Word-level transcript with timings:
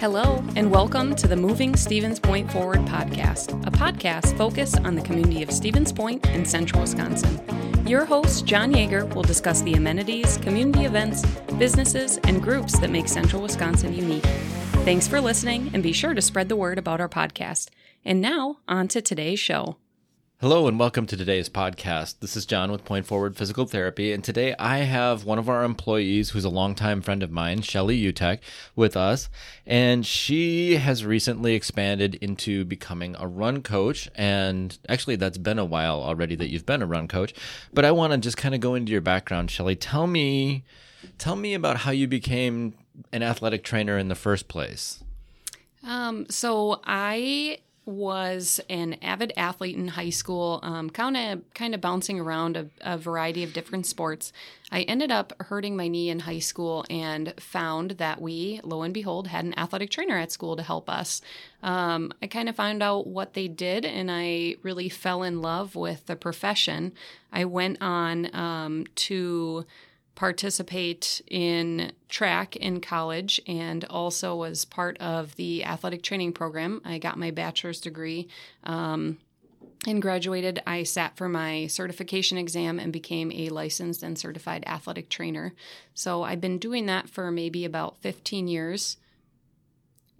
Hello, 0.00 0.44
and 0.54 0.70
welcome 0.70 1.16
to 1.16 1.26
the 1.26 1.34
Moving 1.34 1.74
Stevens 1.74 2.20
Point 2.20 2.48
Forward 2.52 2.78
podcast, 2.82 3.50
a 3.66 3.70
podcast 3.72 4.38
focused 4.38 4.78
on 4.82 4.94
the 4.94 5.02
community 5.02 5.42
of 5.42 5.50
Stevens 5.50 5.92
Point 5.92 6.24
in 6.28 6.44
central 6.44 6.82
Wisconsin. 6.82 7.40
Your 7.84 8.04
host, 8.04 8.46
John 8.46 8.72
Yeager, 8.72 9.12
will 9.12 9.24
discuss 9.24 9.60
the 9.62 9.74
amenities, 9.74 10.36
community 10.36 10.84
events, 10.84 11.26
businesses, 11.58 12.18
and 12.18 12.40
groups 12.40 12.78
that 12.78 12.90
make 12.90 13.08
central 13.08 13.42
Wisconsin 13.42 13.92
unique. 13.92 14.22
Thanks 14.84 15.08
for 15.08 15.20
listening, 15.20 15.68
and 15.74 15.82
be 15.82 15.92
sure 15.92 16.14
to 16.14 16.22
spread 16.22 16.48
the 16.48 16.54
word 16.54 16.78
about 16.78 17.00
our 17.00 17.08
podcast. 17.08 17.70
And 18.04 18.20
now, 18.20 18.58
on 18.68 18.86
to 18.88 19.02
today's 19.02 19.40
show. 19.40 19.78
Hello 20.40 20.68
and 20.68 20.78
welcome 20.78 21.04
to 21.04 21.16
today's 21.16 21.48
podcast. 21.48 22.20
This 22.20 22.36
is 22.36 22.46
John 22.46 22.70
with 22.70 22.84
Point 22.84 23.06
Forward 23.06 23.36
Physical 23.36 23.66
Therapy, 23.66 24.12
and 24.12 24.22
today 24.22 24.54
I 24.56 24.78
have 24.78 25.24
one 25.24 25.40
of 25.40 25.48
our 25.48 25.64
employees 25.64 26.30
who's 26.30 26.44
a 26.44 26.48
longtime 26.48 27.02
friend 27.02 27.24
of 27.24 27.32
mine, 27.32 27.62
Shelly 27.62 28.00
Utek, 28.00 28.38
with 28.76 28.96
us, 28.96 29.28
and 29.66 30.06
she 30.06 30.76
has 30.76 31.04
recently 31.04 31.56
expanded 31.56 32.14
into 32.20 32.64
becoming 32.64 33.16
a 33.18 33.26
run 33.26 33.62
coach. 33.64 34.08
And 34.14 34.78
actually, 34.88 35.16
that's 35.16 35.38
been 35.38 35.58
a 35.58 35.64
while 35.64 36.00
already 36.00 36.36
that 36.36 36.50
you've 36.50 36.64
been 36.64 36.82
a 36.82 36.86
run 36.86 37.08
coach. 37.08 37.34
But 37.74 37.84
I 37.84 37.90
want 37.90 38.12
to 38.12 38.18
just 38.20 38.36
kind 38.36 38.54
of 38.54 38.60
go 38.60 38.76
into 38.76 38.92
your 38.92 39.00
background, 39.00 39.50
Shelly. 39.50 39.74
Tell 39.74 40.06
me, 40.06 40.62
tell 41.18 41.34
me 41.34 41.52
about 41.52 41.78
how 41.78 41.90
you 41.90 42.06
became 42.06 42.74
an 43.12 43.24
athletic 43.24 43.64
trainer 43.64 43.98
in 43.98 44.06
the 44.06 44.14
first 44.14 44.46
place. 44.46 45.02
Um, 45.82 46.26
so 46.30 46.80
I 46.84 47.58
was 47.88 48.60
an 48.68 48.98
avid 49.00 49.32
athlete 49.34 49.74
in 49.74 49.88
high 49.88 50.10
school, 50.10 50.60
kind 50.92 51.16
of 51.16 51.54
kind 51.54 51.74
of 51.74 51.80
bouncing 51.80 52.20
around 52.20 52.56
a, 52.56 52.68
a, 52.82 52.98
variety 52.98 53.42
of 53.42 53.54
different 53.54 53.86
sports. 53.86 54.30
I 54.70 54.82
ended 54.82 55.10
up 55.10 55.32
hurting 55.40 55.74
my 55.74 55.88
knee 55.88 56.10
in 56.10 56.20
high 56.20 56.40
school 56.40 56.84
and 56.90 57.32
found 57.40 57.92
that 57.92 58.20
we, 58.20 58.60
lo 58.62 58.82
and 58.82 58.92
behold, 58.92 59.28
had 59.28 59.46
an 59.46 59.58
athletic 59.58 59.90
trainer 59.90 60.18
at 60.18 60.30
school 60.30 60.54
to 60.56 60.62
help 60.62 60.90
us. 60.90 61.22
Um, 61.62 62.12
I 62.20 62.26
kind 62.26 62.50
of 62.50 62.56
found 62.56 62.82
out 62.82 63.06
what 63.06 63.32
they 63.32 63.48
did, 63.48 63.86
and 63.86 64.10
I 64.10 64.56
really 64.62 64.90
fell 64.90 65.22
in 65.22 65.40
love 65.40 65.74
with 65.74 66.04
the 66.04 66.16
profession. 66.16 66.92
I 67.32 67.46
went 67.46 67.78
on 67.80 68.34
um, 68.34 68.84
to 68.96 69.64
participate 70.18 71.22
in 71.28 71.92
track 72.08 72.56
in 72.56 72.80
college 72.80 73.40
and 73.46 73.84
also 73.84 74.34
was 74.34 74.64
part 74.64 74.98
of 74.98 75.36
the 75.36 75.64
athletic 75.64 76.02
training 76.02 76.32
program. 76.32 76.82
I 76.84 76.98
got 76.98 77.16
my 77.16 77.30
bachelor's 77.30 77.80
degree 77.80 78.26
um, 78.64 79.18
and 79.86 80.02
graduated. 80.02 80.60
I 80.66 80.82
sat 80.82 81.16
for 81.16 81.28
my 81.28 81.68
certification 81.68 82.36
exam 82.36 82.80
and 82.80 82.92
became 82.92 83.30
a 83.30 83.48
licensed 83.50 84.02
and 84.02 84.18
certified 84.18 84.64
athletic 84.66 85.08
trainer. 85.08 85.54
So 85.94 86.24
I've 86.24 86.40
been 86.40 86.58
doing 86.58 86.86
that 86.86 87.08
for 87.08 87.30
maybe 87.30 87.64
about 87.64 87.98
15 87.98 88.48
years 88.48 88.96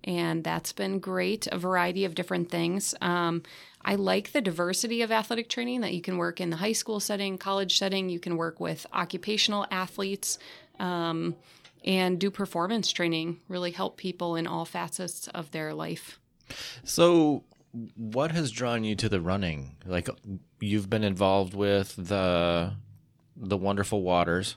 and 0.05 0.45
that's 0.45 0.73
been 0.73 1.01
great. 1.01 1.49
A 1.49 1.59
variety 1.59 2.05
of 2.05 2.15
different 2.15 2.51
things. 2.51 2.95
Um, 3.01 3.43
I 3.89 3.95
like 3.95 4.33
the 4.33 4.43
diversity 4.43 5.01
of 5.01 5.11
athletic 5.11 5.49
training 5.49 5.81
that 5.81 5.95
you 5.95 6.03
can 6.03 6.19
work 6.19 6.43
in 6.43 6.51
the 6.51 6.59
high 6.59 6.75
school 6.75 7.01
setting, 7.01 7.39
college 7.39 7.79
setting. 7.79 8.11
You 8.11 8.21
can 8.21 8.37
work 8.37 8.61
with 8.61 8.85
occupational 8.93 9.65
athletes 9.71 10.39
um, 10.79 11.35
and 11.87 12.21
do 12.21 12.31
performance 12.31 12.93
training, 12.93 13.41
really 13.49 13.71
help 13.71 13.97
people 13.97 14.37
in 14.37 14.47
all 14.47 14.67
facets 14.67 15.27
of 15.29 15.53
their 15.53 15.73
life. 15.73 16.21
So, 16.85 17.45
what 17.97 18.31
has 18.33 18.51
drawn 18.51 18.85
you 18.85 18.95
to 18.97 19.09
the 19.09 19.23
running? 19.23 19.77
Like, 19.87 20.11
you've 20.61 20.91
been 20.91 21.05
involved 21.05 21.55
with 21.55 21.95
the 21.97 22.75
the 23.35 23.57
Wonderful 23.57 24.03
Waters 24.03 24.57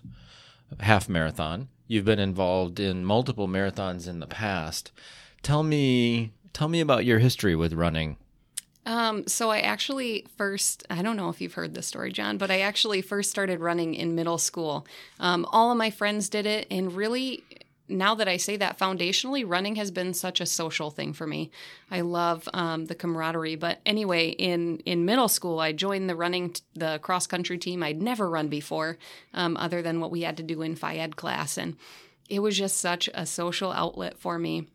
half 0.82 1.08
marathon. 1.08 1.70
You've 1.88 2.04
been 2.04 2.20
involved 2.20 2.82
in 2.82 3.06
multiple 3.06 3.48
marathons 3.48 4.10
in 4.10 4.20
the 4.20 4.28
past. 4.28 4.92
Tell 5.42 5.64
me, 5.64 6.34
tell 6.52 6.68
me 6.68 6.82
about 6.82 7.06
your 7.06 7.20
history 7.20 7.56
with 7.56 7.72
running. 7.72 8.18
Um, 8.86 9.28
so 9.28 9.52
I 9.52 9.60
actually 9.60 10.26
first, 10.38 10.86
I 10.90 11.02
don't 11.02 11.18
know 11.18 11.30
if 11.30 11.40
you've 11.40 11.54
heard 11.54 11.76
this 11.76 11.88
story, 11.88 12.12
John, 12.12 12.38
but 12.38 12.50
I 12.50 12.62
actually 12.62 13.02
first 13.02 13.30
started 13.30 13.60
running 13.60 13.94
in 13.94 14.16
middle 14.16 14.38
school. 14.38 14.88
Um, 15.20 15.46
all 15.52 15.72
of 15.72 15.78
my 15.78 15.92
friends 15.92 16.30
did 16.30 16.46
it, 16.46 16.66
and 16.72 16.92
really, 16.94 17.44
now 17.88 18.16
that 18.16 18.28
I 18.28 18.38
say 18.38 18.58
that, 18.58 18.80
foundationally, 18.80 19.44
running 19.46 19.76
has 19.76 19.92
been 19.92 20.14
such 20.14 20.42
a 20.42 20.46
social 20.46 20.90
thing 20.90 21.14
for 21.14 21.28
me. 21.28 21.52
I 21.92 22.02
love 22.02 22.50
um, 22.54 22.86
the 22.86 22.96
camaraderie. 22.96 23.56
But 23.56 23.82
anyway, 23.86 24.30
in 24.30 24.78
in 24.80 25.06
middle 25.06 25.28
school, 25.28 25.60
I 25.60 25.74
joined 25.74 26.10
the 26.10 26.16
running, 26.16 26.54
t- 26.54 26.64
the 26.74 27.00
cross 27.00 27.28
country 27.28 27.60
team. 27.60 27.84
I'd 27.84 28.02
never 28.02 28.30
run 28.30 28.48
before, 28.48 28.98
um, 29.34 29.58
other 29.58 29.84
than 29.84 30.00
what 30.00 30.12
we 30.12 30.22
had 30.22 30.38
to 30.38 30.44
do 30.44 30.64
in 30.64 30.76
Phys 30.76 30.98
Ed 30.98 31.16
class, 31.18 31.58
and 31.58 31.76
it 32.30 32.40
was 32.40 32.58
just 32.58 32.78
such 32.78 33.10
a 33.14 33.28
social 33.28 33.72
outlet 33.72 34.18
for 34.18 34.40
me 34.40 34.68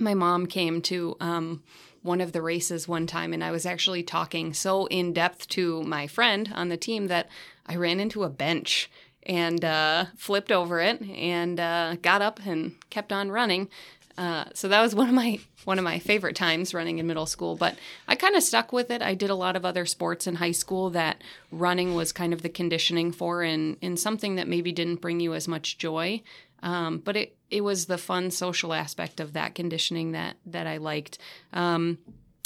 my 0.00 0.14
mom 0.14 0.46
came 0.46 0.80
to 0.82 1.16
um, 1.20 1.62
one 2.02 2.20
of 2.20 2.32
the 2.32 2.42
races 2.42 2.88
one 2.88 3.06
time, 3.06 3.32
and 3.32 3.42
I 3.42 3.50
was 3.50 3.66
actually 3.66 4.02
talking 4.02 4.54
so 4.54 4.86
in 4.86 5.12
depth 5.12 5.48
to 5.50 5.82
my 5.82 6.06
friend 6.06 6.52
on 6.54 6.68
the 6.68 6.76
team 6.76 7.08
that 7.08 7.28
I 7.66 7.76
ran 7.76 8.00
into 8.00 8.24
a 8.24 8.28
bench 8.28 8.90
and 9.24 9.64
uh, 9.64 10.06
flipped 10.16 10.50
over 10.50 10.80
it 10.80 11.02
and 11.02 11.60
uh, 11.60 11.96
got 12.00 12.22
up 12.22 12.40
and 12.46 12.76
kept 12.90 13.12
on 13.12 13.30
running. 13.30 13.68
Uh, 14.16 14.46
so 14.52 14.66
that 14.66 14.80
was 14.80 14.96
one 14.96 15.08
of 15.08 15.14
my 15.14 15.38
one 15.64 15.78
of 15.78 15.84
my 15.84 15.98
favorite 15.98 16.34
times 16.34 16.72
running 16.72 16.98
in 16.98 17.06
middle 17.06 17.26
school. 17.26 17.54
But 17.54 17.76
I 18.08 18.16
kind 18.16 18.34
of 18.34 18.42
stuck 18.42 18.72
with 18.72 18.90
it. 18.90 19.02
I 19.02 19.14
did 19.14 19.30
a 19.30 19.34
lot 19.34 19.54
of 19.54 19.64
other 19.64 19.86
sports 19.86 20.26
in 20.26 20.36
high 20.36 20.52
school 20.52 20.90
that 20.90 21.22
running 21.52 21.94
was 21.94 22.10
kind 22.10 22.32
of 22.32 22.42
the 22.42 22.48
conditioning 22.48 23.12
for, 23.12 23.42
and 23.42 23.76
in 23.80 23.96
something 23.96 24.34
that 24.36 24.48
maybe 24.48 24.72
didn't 24.72 25.02
bring 25.02 25.20
you 25.20 25.34
as 25.34 25.46
much 25.46 25.78
joy. 25.78 26.22
Um, 26.62 26.98
but 26.98 27.16
it 27.16 27.36
it 27.50 27.62
was 27.62 27.86
the 27.86 27.98
fun 27.98 28.30
social 28.30 28.72
aspect 28.72 29.20
of 29.20 29.32
that 29.32 29.54
conditioning 29.54 30.12
that 30.12 30.36
that 30.46 30.66
I 30.66 30.78
liked. 30.78 31.18
Um, 31.52 31.98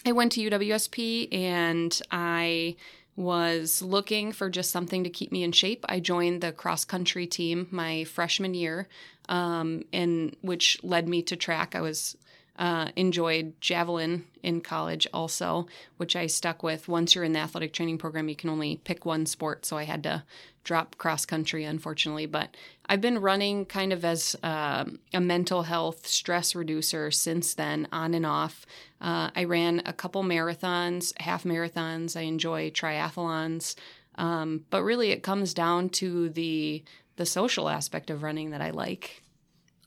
I 0.05 0.13
went 0.13 0.33
to 0.33 0.51
UWSP 0.51 1.33
and 1.33 2.01
I 2.11 2.77
was 3.15 3.83
looking 3.83 4.33
for 4.33 4.49
just 4.49 4.71
something 4.71 5.05
to 5.05 5.11
keep 5.11 5.31
me 5.31 5.43
in 5.43 5.53
shape. 5.53 5.85
I 5.89 6.01
joined 6.01 6.41
the 6.41 6.53
cross 6.53 6.85
country 6.85 7.27
team 7.27 7.69
my 7.71 8.05
freshman 8.05 8.55
year, 8.55 8.89
um, 9.29 9.83
and 9.93 10.35
which 10.41 10.79
led 10.83 11.09
me 11.09 11.23
to 11.23 11.37
track. 11.37 11.75
I 11.75 11.81
was 11.83 12.17
uh, 12.59 12.89
enjoyed 12.97 13.59
javelin 13.61 14.25
in 14.43 14.61
college 14.61 15.07
also, 15.13 15.67
which 15.97 16.15
I 16.15 16.27
stuck 16.27 16.63
with. 16.63 16.89
Once 16.89 17.15
you're 17.15 17.25
in 17.25 17.33
the 17.33 17.39
athletic 17.39 17.73
training 17.73 17.99
program, 17.99 18.29
you 18.29 18.37
can 18.37 18.51
only 18.51 18.77
pick 18.77 19.07
one 19.07 19.27
sport, 19.27 19.65
so 19.65 19.79
I 19.79 19.85
had 19.85 20.03
to 20.03 20.25
drop 20.65 20.99
cross 20.99 21.25
country, 21.25 21.65
unfortunately. 21.65 22.27
But 22.27 22.57
I've 22.87 23.01
been 23.01 23.21
running 23.21 23.65
kind 23.65 23.93
of 23.93 24.05
as 24.05 24.37
uh, 24.43 24.85
a 25.13 25.21
mental 25.21 25.63
health 25.63 26.07
stress 26.07 26.55
reducer 26.55 27.11
since 27.11 27.55
then, 27.55 27.89
on 27.91 28.15
and 28.15 28.27
off. 28.27 28.67
Uh, 29.01 29.31
I 29.35 29.45
ran 29.45 29.83
a 29.87 29.93
couple 29.93 30.23
marathons, 30.23 31.19
half 31.21 31.45
marathons. 31.45 32.17
I 32.17 32.23
enjoy 32.23 32.71
triathlons, 32.71 33.77
um, 34.17 34.65
but 34.71 34.83
really 34.83 35.11
it 35.11 35.23
comes 35.23 35.55
down 35.55 35.89
to 35.91 36.29
the 36.29 36.83
the 37.17 37.27
social 37.27 37.69
aspect 37.69 38.09
of 38.11 38.23
running 38.23 38.51
that 38.51 38.63
I 38.63 38.71
like. 38.71 39.23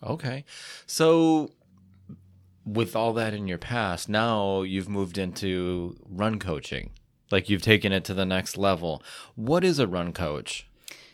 Okay, 0.03 0.45
so 0.85 1.51
with 2.65 2.95
all 2.95 3.13
that 3.13 3.33
in 3.33 3.47
your 3.47 3.57
past, 3.57 4.09
now 4.09 4.63
you've 4.63 4.89
moved 4.89 5.17
into 5.17 5.95
run 6.09 6.39
coaching. 6.39 6.91
Like 7.31 7.49
you've 7.49 7.61
taken 7.61 7.91
it 7.91 8.03
to 8.05 8.13
the 8.13 8.25
next 8.25 8.57
level. 8.57 9.01
What 9.35 9.63
is 9.63 9.79
a 9.79 9.87
run 9.87 10.13
coach? 10.13 10.67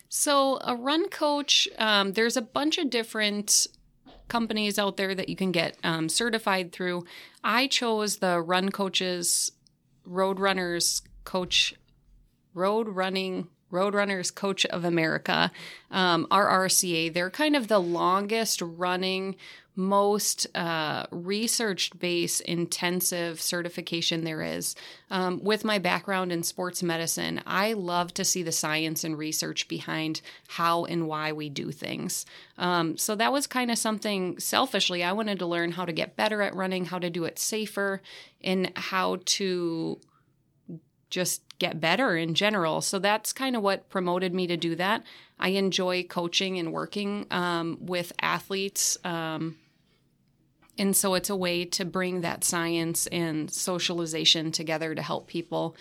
So, 0.10 0.60
a 0.62 0.76
run 0.76 1.08
coach, 1.08 1.70
um, 1.78 2.14
there's 2.14 2.36
a 2.36 2.42
bunch 2.42 2.78
of 2.78 2.90
different 2.90 3.68
companies 4.28 4.78
out 4.78 4.98
there 4.98 5.16
that 5.16 5.30
you 5.30 5.38
can 5.38 5.54
get 5.54 5.78
um, 5.84 6.10
certified 6.10 6.74
through. 6.74 7.06
I 7.44 7.68
chose 7.68 8.18
the 8.18 8.42
Run 8.42 8.72
Coaches 8.72 9.54
Road 10.06 10.40
Runners 10.40 11.02
Coach, 11.24 11.76
Road 12.54 12.90
Running 12.90 13.48
Roadrunners 13.72 14.34
Coach 14.34 14.66
of 14.68 14.86
America, 14.86 15.52
um, 15.90 16.28
RRCA. 16.30 17.14
They're 17.14 17.30
kind 17.30 17.56
of 17.56 17.68
the 17.68 17.80
longest 17.80 18.62
running 18.62 19.36
most 19.76 20.47
uh, 20.56 21.06
research 21.12 21.91
based 21.97 22.41
intensive 22.41 23.41
certification 23.41 24.23
there 24.23 24.41
is. 24.41 24.76
Um, 25.09 25.41
with 25.44 25.64
my 25.64 25.79
background 25.79 26.32
in 26.32 26.44
sports 26.44 26.84
medicine, 26.84 27.41
I 27.46 27.73
love 27.73 28.14
to 28.16 28.26
see 28.26 28.44
the 28.44 28.52
science 28.52 29.03
and 29.03 29.18
research 29.18 29.68
behind 29.68 30.22
how 30.50 30.85
and 30.85 31.08
why 31.08 31.32
we 31.32 31.50
do 31.50 31.72
things. 31.72 32.26
Um, 32.58 32.97
so 32.97 33.16
that 33.16 33.32
was 33.32 33.47
kind 33.47 33.72
of 33.72 33.78
something 33.78 34.40
selfishly 34.40 35.03
I 35.03 35.14
wanted 35.14 35.40
to 35.40 35.46
learn 35.46 35.72
how 35.72 35.85
to 35.85 35.94
get 35.94 36.18
better 36.18 36.41
at 36.41 36.56
running, 36.56 36.85
how 36.85 37.00
to 37.00 37.09
do 37.09 37.23
it 37.23 37.40
safer, 37.40 38.02
and 38.41 38.72
how 38.76 39.20
to 39.26 40.00
just 41.09 41.41
get 41.61 41.79
better 41.79 42.17
in 42.17 42.34
general. 42.34 42.81
So 42.81 42.97
that's 42.97 43.31
kind 43.31 43.55
of 43.55 43.61
what 43.61 43.87
promoted 43.87 44.34
me 44.34 44.47
to 44.47 44.58
do 44.58 44.75
that. 44.78 45.03
I 45.40 45.49
enjoy 45.49 46.03
coaching 46.03 46.58
and 46.58 46.73
working 46.73 47.28
um, 47.29 47.78
with 47.79 48.11
athletes. 48.19 48.97
Um, 49.03 49.58
and 50.79 50.96
so 50.96 51.13
it's 51.13 51.29
a 51.29 51.35
way 51.35 51.66
to 51.66 51.85
bring 51.85 52.22
that 52.22 52.43
science 52.43 53.05
and 53.08 53.52
socialization 53.52 54.52
together 54.52 54.96
to 54.96 55.03
help 55.03 55.28
people 55.28 55.75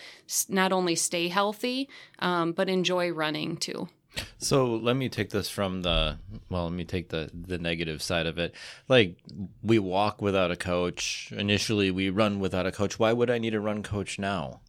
not 0.47 0.71
only 0.71 0.95
stay 0.95 1.29
healthy, 1.29 1.89
um, 2.19 2.51
but 2.51 2.69
enjoy 2.69 3.09
running 3.09 3.57
too. 3.57 3.89
So 4.37 4.75
let 4.75 4.95
me 4.95 5.09
take 5.09 5.31
this 5.31 5.49
from 5.49 5.81
the 5.81 6.17
well, 6.49 6.65
let 6.65 6.73
me 6.73 6.83
take 6.83 7.09
the 7.09 7.31
the 7.33 7.57
negative 7.57 8.03
side 8.03 8.27
of 8.27 8.37
it. 8.37 8.53
Like 8.87 9.15
we 9.63 9.79
walk 9.79 10.21
without 10.21 10.51
a 10.51 10.57
coach. 10.57 11.33
Initially, 11.35 11.89
we 11.89 12.09
run 12.09 12.39
without 12.39 12.67
a 12.67 12.71
coach. 12.71 12.99
Why 12.99 13.13
would 13.13 13.31
I 13.31 13.39
need 13.39 13.55
a 13.55 13.59
run 13.59 13.81
coach 13.81 14.19
now? 14.19 14.59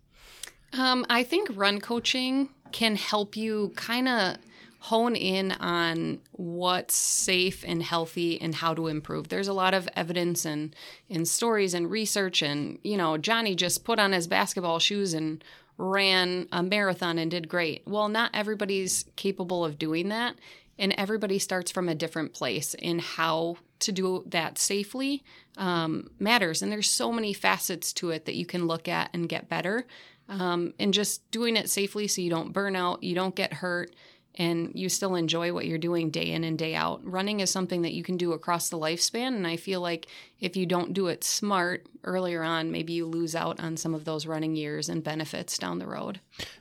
Um, 0.73 1.05
I 1.09 1.23
think 1.23 1.51
run 1.55 1.81
coaching 1.81 2.49
can 2.73 2.97
help 2.97 3.37
you 3.37 3.73
kind 3.77 4.09
of 4.09 4.37
hone 4.79 5.15
in 5.15 5.53
on 5.53 6.19
what's 6.33 6.97
safe 6.97 7.65
and 7.65 7.83
healthy 7.83 8.41
and 8.41 8.55
how 8.55 8.75
to 8.75 8.89
improve. 8.89 9.29
There's 9.29 9.47
a 9.47 9.53
lot 9.53 9.75
of 9.75 9.89
evidence 9.95 10.45
and 10.45 10.75
in 11.09 11.25
stories 11.25 11.73
and 11.73 11.89
research 11.89 12.43
and 12.43 12.79
you 12.83 12.97
know, 12.97 13.17
Johnny 13.17 13.55
just 13.55 13.85
put 13.85 14.01
on 14.01 14.11
his 14.11 14.27
basketball 14.27 14.81
shoes 14.81 15.15
and 15.15 15.45
ran 15.79 16.49
a 16.51 16.65
marathon 16.65 17.17
and 17.19 17.31
did 17.31 17.49
great. 17.49 17.83
Well, 17.87 18.09
not 18.09 18.33
everybody's 18.35 19.05
capable 19.15 19.65
of 19.65 19.79
doing 19.79 20.09
that 20.09 20.35
and 20.79 20.93
everybody 20.99 21.39
starts 21.39 21.71
from 21.71 21.89
a 21.89 21.95
different 21.95 22.33
place 22.33 22.75
in 22.75 22.99
how 22.99 23.59
to 23.79 23.93
do 23.93 24.25
that 24.27 24.59
safely 24.59 25.23
um, 25.57 26.11
matters 26.19 26.61
and 26.61 26.73
there's 26.73 26.91
so 26.91 27.13
many 27.13 27.33
facets 27.33 27.93
to 27.93 28.11
it 28.11 28.25
that 28.25 28.35
you 28.35 28.47
can 28.47 28.67
look 28.67 28.89
at 28.89 29.11
and 29.13 29.29
get 29.29 29.49
better 29.49 29.87
um, 30.29 30.73
and 30.79 30.95
just 30.95 31.29
doing 31.31 31.57
it 31.57 31.69
safely 31.69 32.09
so 32.09 32.21
you 32.21 32.31
don't 32.31 32.53
burn 32.53 32.77
out 32.77 33.03
you 33.03 33.15
don't 33.15 33.35
get 33.35 33.53
hurt 33.53 33.95
and 34.37 34.73
you 34.75 34.89
still 34.89 35.15
enjoy 35.15 35.53
what 35.53 35.67
you're 35.67 35.79
doing 35.79 36.11
day 36.11 36.31
in 36.31 36.45
and 36.45 36.59
day 36.59 36.75
out. 36.75 37.01
Running 37.05 37.41
is 37.41 37.51
something 37.51 37.83
that 37.83 37.93
you 37.93 38.03
can 38.03 38.17
do 38.17 38.33
across 38.33 38.71
the 38.71 38.79
lifespan. 38.79 39.29
And 39.29 39.47
I 39.47 39.57
feel 39.57 39.81
like 39.81 40.07
if 40.41 40.57
you 40.57 40.65
don't 40.65 40.95
do 40.95 41.09
it 41.09 41.23
smart 41.23 41.87
earlier 42.05 42.43
on, 42.43 42.71
maybe 42.71 42.95
you 42.95 43.07
lose 43.07 43.35
out 43.35 43.61
on 43.61 43.77
some 43.77 43.95
of 43.95 44.05
those 44.05 44.27
running 44.27 44.57
years 44.57 44.89
and 44.89 45.05
benefits 45.05 45.59
down 45.59 45.79
the 45.79 45.87
road. 45.87 46.21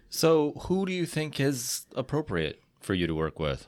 So, 0.10 0.52
who 0.64 0.86
do 0.86 0.92
you 0.92 1.06
think 1.06 1.40
is 1.40 1.86
appropriate 1.96 2.62
for 2.82 2.94
you 2.94 3.08
to 3.08 3.16
work 3.16 3.40
with? 3.40 3.68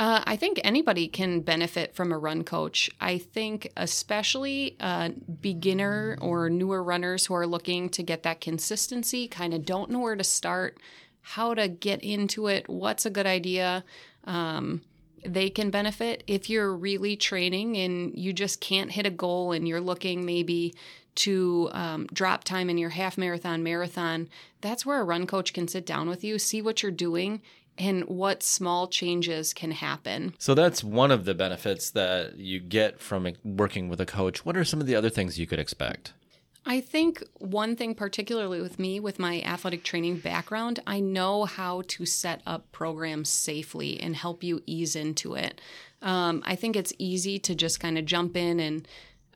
Uh, 0.00 0.22
I 0.24 0.36
think 0.36 0.58
anybody 0.64 1.08
can 1.08 1.40
benefit 1.42 1.94
from 1.94 2.10
a 2.10 2.16
run 2.16 2.42
coach. 2.42 2.90
I 3.02 3.18
think, 3.18 3.70
especially 3.76 4.78
uh, 4.80 5.10
beginner 5.42 6.16
or 6.22 6.48
newer 6.48 6.82
runners 6.82 7.26
who 7.26 7.34
are 7.34 7.46
looking 7.46 7.90
to 7.90 8.02
get 8.02 8.22
that 8.22 8.40
consistency, 8.40 9.28
kind 9.28 9.52
of 9.52 9.66
don't 9.66 9.90
know 9.90 9.98
where 9.98 10.16
to 10.16 10.24
start 10.24 10.78
how 11.20 11.52
to 11.52 11.68
get 11.68 12.02
into 12.02 12.46
it, 12.46 12.66
what's 12.66 13.04
a 13.04 13.10
good 13.10 13.26
idea. 13.26 13.84
Um, 14.24 14.80
they 15.22 15.50
can 15.50 15.68
benefit 15.68 16.24
if 16.26 16.48
you're 16.48 16.74
really 16.74 17.14
training 17.14 17.76
and 17.76 18.18
you 18.18 18.32
just 18.32 18.58
can't 18.62 18.92
hit 18.92 19.04
a 19.04 19.10
goal 19.10 19.52
and 19.52 19.68
you're 19.68 19.82
looking 19.82 20.24
maybe 20.24 20.74
to 21.16 21.68
um, 21.72 22.06
drop 22.10 22.42
time 22.44 22.70
in 22.70 22.78
your 22.78 22.88
half 22.88 23.18
marathon, 23.18 23.62
marathon. 23.62 24.30
That's 24.62 24.86
where 24.86 25.02
a 25.02 25.04
run 25.04 25.26
coach 25.26 25.52
can 25.52 25.68
sit 25.68 25.84
down 25.84 26.08
with 26.08 26.24
you, 26.24 26.38
see 26.38 26.62
what 26.62 26.82
you're 26.82 26.90
doing, 26.90 27.42
and 27.80 28.04
what 28.04 28.42
small 28.42 28.86
changes 28.86 29.54
can 29.54 29.70
happen. 29.70 30.34
So 30.38 30.54
that's 30.54 30.84
one 30.84 31.10
of 31.10 31.24
the 31.24 31.34
benefits 31.34 31.90
that 31.92 32.36
you 32.36 32.60
get 32.60 33.00
from 33.00 33.26
working 33.42 33.88
with 33.88 34.00
a 34.02 34.06
coach. 34.06 34.44
What 34.44 34.56
are 34.56 34.64
some 34.64 34.82
of 34.82 34.86
the 34.86 34.94
other 34.94 35.08
things 35.08 35.38
you 35.38 35.46
could 35.46 35.58
expect? 35.58 36.12
I 36.66 36.82
think 36.82 37.24
one 37.38 37.76
thing, 37.76 37.94
particularly 37.94 38.60
with 38.60 38.78
me, 38.78 39.00
with 39.00 39.18
my 39.18 39.40
athletic 39.40 39.82
training 39.82 40.18
background, 40.18 40.80
I 40.86 41.00
know 41.00 41.46
how 41.46 41.82
to 41.88 42.04
set 42.04 42.42
up 42.46 42.70
programs 42.70 43.30
safely 43.30 43.98
and 43.98 44.14
help 44.14 44.44
you 44.44 44.62
ease 44.66 44.94
into 44.94 45.34
it. 45.34 45.58
Um, 46.02 46.42
I 46.44 46.56
think 46.56 46.76
it's 46.76 46.92
easy 46.98 47.38
to 47.38 47.54
just 47.54 47.80
kind 47.80 47.96
of 47.96 48.04
jump 48.04 48.36
in 48.36 48.60
and 48.60 48.88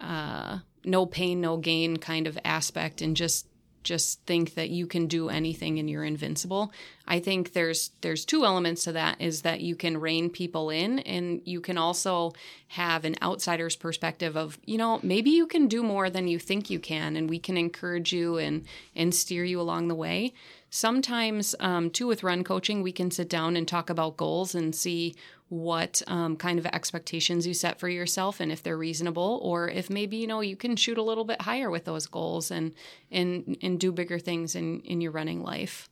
uh, 0.02 0.58
no 0.84 1.06
pain, 1.06 1.40
no 1.40 1.56
gain 1.56 1.96
kind 1.96 2.26
of 2.26 2.38
aspect 2.44 3.00
and 3.00 3.16
just 3.16 3.46
just 3.84 4.20
think 4.22 4.54
that 4.54 4.70
you 4.70 4.86
can 4.86 5.06
do 5.06 5.28
anything 5.28 5.78
and 5.78 5.88
you're 5.88 6.04
invincible. 6.04 6.72
I 7.06 7.20
think 7.20 7.52
there's 7.52 7.90
there's 8.00 8.24
two 8.24 8.44
elements 8.44 8.84
to 8.84 8.92
that 8.92 9.20
is 9.20 9.42
that 9.42 9.60
you 9.60 9.76
can 9.76 9.98
rein 10.00 10.30
people 10.30 10.70
in 10.70 11.00
and 11.00 11.42
you 11.44 11.60
can 11.60 11.78
also 11.78 12.32
have 12.68 13.04
an 13.04 13.14
outsider's 13.22 13.76
perspective 13.76 14.36
of, 14.36 14.58
you 14.64 14.78
know, 14.78 14.98
maybe 15.02 15.30
you 15.30 15.46
can 15.46 15.68
do 15.68 15.82
more 15.82 16.10
than 16.10 16.26
you 16.26 16.38
think 16.38 16.70
you 16.70 16.80
can 16.80 17.16
and 17.16 17.28
we 17.30 17.38
can 17.38 17.56
encourage 17.56 18.12
you 18.12 18.38
and 18.38 18.64
and 18.96 19.14
steer 19.14 19.44
you 19.44 19.60
along 19.60 19.88
the 19.88 19.94
way. 19.94 20.32
Sometimes, 20.74 21.54
um, 21.60 21.88
too, 21.88 22.08
with 22.08 22.24
run 22.24 22.42
coaching, 22.42 22.82
we 22.82 22.90
can 22.90 23.08
sit 23.12 23.28
down 23.28 23.56
and 23.56 23.68
talk 23.68 23.90
about 23.90 24.16
goals 24.16 24.56
and 24.56 24.74
see 24.74 25.14
what 25.48 26.02
um, 26.08 26.34
kind 26.34 26.58
of 26.58 26.66
expectations 26.66 27.46
you 27.46 27.54
set 27.54 27.78
for 27.78 27.88
yourself 27.88 28.40
and 28.40 28.50
if 28.50 28.60
they're 28.60 28.76
reasonable 28.76 29.38
or 29.44 29.68
if 29.68 29.88
maybe 29.88 30.16
you 30.16 30.26
know 30.26 30.40
you 30.40 30.56
can 30.56 30.74
shoot 30.74 30.98
a 30.98 31.02
little 31.02 31.22
bit 31.22 31.42
higher 31.42 31.70
with 31.70 31.84
those 31.84 32.08
goals 32.08 32.50
and 32.50 32.72
and 33.12 33.56
and 33.62 33.78
do 33.78 33.92
bigger 33.92 34.18
things 34.18 34.56
in 34.56 34.80
in 34.80 35.00
your 35.00 35.12
running 35.12 35.44
life. 35.44 35.88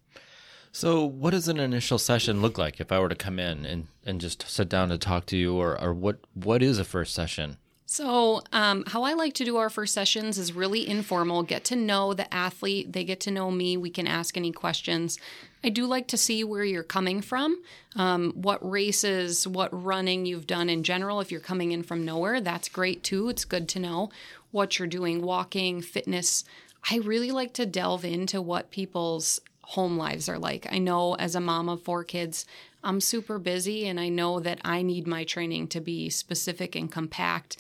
So 0.73 1.05
what 1.05 1.31
does 1.31 1.47
an 1.47 1.61
initial 1.61 1.99
session 1.99 2.43
look 2.43 2.59
like 2.59 2.81
if 2.81 2.91
i 2.91 2.99
were 2.99 3.09
to 3.09 3.15
come 3.15 3.39
in 3.39 3.65
and 3.65 3.87
and 4.05 4.21
just 4.21 4.51
sit 4.51 4.69
down 4.69 4.89
to 4.89 4.99
talk 4.99 5.27
to 5.27 5.37
you 5.37 5.55
or 5.55 5.81
or 5.81 5.95
what 5.95 6.19
what 6.35 6.61
is 6.61 6.81
a 6.81 6.85
first 6.85 7.15
session 7.15 7.57
so, 7.87 8.41
um, 8.53 8.85
how 8.87 9.03
I 9.03 9.13
like 9.13 9.35
to 9.35 9.45
do 9.45 9.57
our 9.57 9.69
first 9.69 9.93
sessions 9.93 10.39
is 10.39 10.53
really 10.53 10.89
informal. 10.89 11.43
Get 11.43 11.65
to 11.65 11.77
know 11.77 12.15
the 12.15 12.33
athlete, 12.33 12.93
they 12.93 13.05
get 13.05 13.21
to 13.21 13.31
know 13.31 13.51
me. 13.51 13.77
We 13.77 13.91
can 13.91 14.07
ask 14.07 14.37
any 14.37 14.53
questions. 14.53 15.19
I 15.65 15.69
do 15.69 15.87
like 15.87 16.09
to 16.09 16.17
see 16.17 16.43
where 16.43 16.65
you're 16.65 16.83
coming 16.83 17.21
from, 17.21 17.63
um, 17.95 18.33
what 18.35 18.69
races, 18.69 19.47
what 19.47 19.71
running 19.73 20.27
you've 20.27 20.47
done 20.47 20.69
in 20.69 20.83
general. 20.83 21.21
If 21.21 21.31
you're 21.31 21.41
coming 21.41 21.73
in 21.73 21.83
from 21.83 22.05
nowhere, 22.05 22.41
that's 22.41 22.69
great 22.69 23.03
too. 23.03 23.29
It's 23.29 23.45
good 23.45 23.69
to 23.71 23.79
know 23.79 24.11
what 24.51 24.79
you're 24.79 24.89
doing, 24.89 25.23
walking, 25.23 25.83
fitness. 25.83 26.45
I 26.91 26.97
really 26.99 27.31
like 27.31 27.53
to 27.55 27.67
delve 27.67 28.05
into 28.05 28.41
what 28.43 28.71
people's 28.71 29.41
home 29.63 29.97
lives 29.97 30.29
are 30.29 30.39
like. 30.39 30.67
I 30.71 30.79
know 30.79 31.15
as 31.15 31.35
a 31.35 31.41
mom 31.41 31.69
of 31.69 31.83
four 31.83 32.05
kids, 32.05 32.45
I'm 32.85 33.01
super 33.01 33.39
busy 33.39 33.87
and 33.87 33.99
I 34.01 34.09
know 34.09 34.41
that 34.41 34.61
I 34.65 34.83
need 34.83 35.07
my 35.07 35.25
training 35.25 35.69
to 35.69 35.81
be 35.81 36.11
specific 36.11 36.75
and 36.75 36.91
compact 36.91 37.57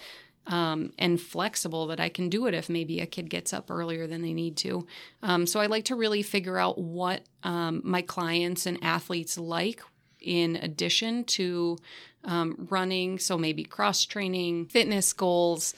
um, 0.46 0.92
and 0.98 1.20
flexible 1.20 1.86
that 1.88 2.00
I 2.00 2.08
can 2.08 2.28
do 2.28 2.46
it 2.46 2.54
if 2.54 2.68
maybe 2.68 3.00
a 3.00 3.06
kid 3.06 3.30
gets 3.30 3.52
up 3.52 3.70
earlier 3.70 4.06
than 4.06 4.22
they 4.22 4.32
need 4.32 4.56
to. 4.58 4.86
Um, 5.22 5.46
so 5.46 5.60
I 5.60 5.66
like 5.66 5.84
to 5.86 5.94
really 5.94 6.22
figure 6.22 6.58
out 6.58 6.78
what 6.78 7.22
um, 7.44 7.80
my 7.84 8.02
clients 8.02 8.66
and 8.66 8.82
athletes 8.82 9.38
like 9.38 9.82
in 10.20 10.56
addition 10.56 11.24
to 11.24 11.78
um, 12.24 12.66
running. 12.70 13.18
So 13.18 13.38
maybe 13.38 13.64
cross 13.64 14.04
training, 14.04 14.66
fitness 14.66 15.12
goals. 15.12 15.74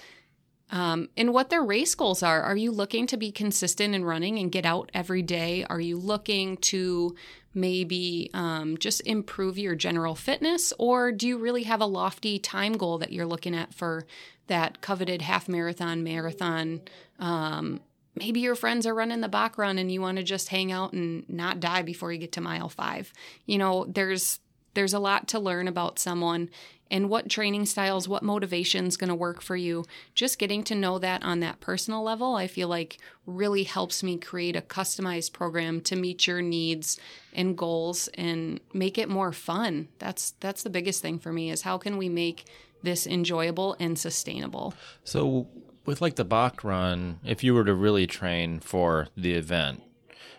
Um, 0.70 1.08
and 1.16 1.32
what 1.32 1.50
their 1.50 1.62
race 1.62 1.94
goals 1.94 2.22
are. 2.22 2.42
Are 2.42 2.56
you 2.56 2.72
looking 2.72 3.06
to 3.08 3.16
be 3.16 3.30
consistent 3.30 3.94
in 3.94 4.04
running 4.04 4.38
and 4.38 4.50
get 4.50 4.66
out 4.66 4.90
every 4.94 5.22
day? 5.22 5.64
Are 5.68 5.80
you 5.80 5.96
looking 5.96 6.56
to 6.58 7.14
maybe 7.54 8.30
um, 8.34 8.76
just 8.78 9.00
improve 9.02 9.58
your 9.58 9.74
general 9.74 10.14
fitness? 10.14 10.72
Or 10.78 11.12
do 11.12 11.28
you 11.28 11.38
really 11.38 11.64
have 11.64 11.80
a 11.80 11.86
lofty 11.86 12.38
time 12.38 12.72
goal 12.72 12.98
that 12.98 13.12
you're 13.12 13.26
looking 13.26 13.54
at 13.54 13.72
for 13.72 14.06
that 14.46 14.80
coveted 14.80 15.22
half 15.22 15.48
marathon, 15.48 16.02
marathon? 16.02 16.80
Um, 17.18 17.80
maybe 18.16 18.40
your 18.40 18.54
friends 18.54 18.86
are 18.86 18.94
running 18.94 19.20
the 19.20 19.28
Bock 19.28 19.58
run 19.58 19.78
and 19.78 19.90
you 19.90 20.00
want 20.00 20.18
to 20.18 20.24
just 20.24 20.48
hang 20.48 20.72
out 20.72 20.92
and 20.92 21.28
not 21.28 21.60
die 21.60 21.82
before 21.82 22.12
you 22.12 22.18
get 22.18 22.32
to 22.32 22.40
mile 22.40 22.68
five. 22.68 23.12
You 23.46 23.58
know, 23.58 23.84
there's 23.88 24.40
there's 24.74 24.94
a 24.94 24.98
lot 24.98 25.28
to 25.28 25.38
learn 25.38 25.68
about 25.68 25.98
someone 25.98 26.50
and 26.90 27.08
what 27.08 27.28
training 27.28 27.66
styles, 27.66 28.06
what 28.06 28.22
motivation 28.22 28.86
is 28.86 28.96
going 28.96 29.08
to 29.08 29.14
work 29.14 29.40
for 29.40 29.56
you. 29.56 29.84
Just 30.14 30.38
getting 30.38 30.62
to 30.64 30.74
know 30.74 30.98
that 30.98 31.24
on 31.24 31.40
that 31.40 31.60
personal 31.60 32.02
level, 32.02 32.34
I 32.36 32.46
feel 32.46 32.68
like 32.68 32.98
really 33.26 33.64
helps 33.64 34.02
me 34.02 34.18
create 34.18 34.54
a 34.54 34.60
customized 34.60 35.32
program 35.32 35.80
to 35.82 35.96
meet 35.96 36.26
your 36.26 36.42
needs 36.42 36.98
and 37.32 37.56
goals 37.56 38.08
and 38.14 38.60
make 38.72 38.98
it 38.98 39.08
more 39.08 39.32
fun. 39.32 39.88
That's 39.98 40.32
that's 40.40 40.62
the 40.62 40.70
biggest 40.70 41.00
thing 41.00 41.18
for 41.18 41.32
me 41.32 41.50
is 41.50 41.62
how 41.62 41.78
can 41.78 41.96
we 41.96 42.08
make 42.08 42.44
this 42.82 43.06
enjoyable 43.06 43.76
and 43.80 43.98
sustainable. 43.98 44.74
So 45.04 45.48
with 45.86 46.02
like 46.02 46.16
the 46.16 46.24
Bock 46.24 46.62
run, 46.62 47.18
if 47.24 47.42
you 47.42 47.54
were 47.54 47.64
to 47.64 47.74
really 47.74 48.06
train 48.06 48.60
for 48.60 49.08
the 49.16 49.32
event, 49.32 49.82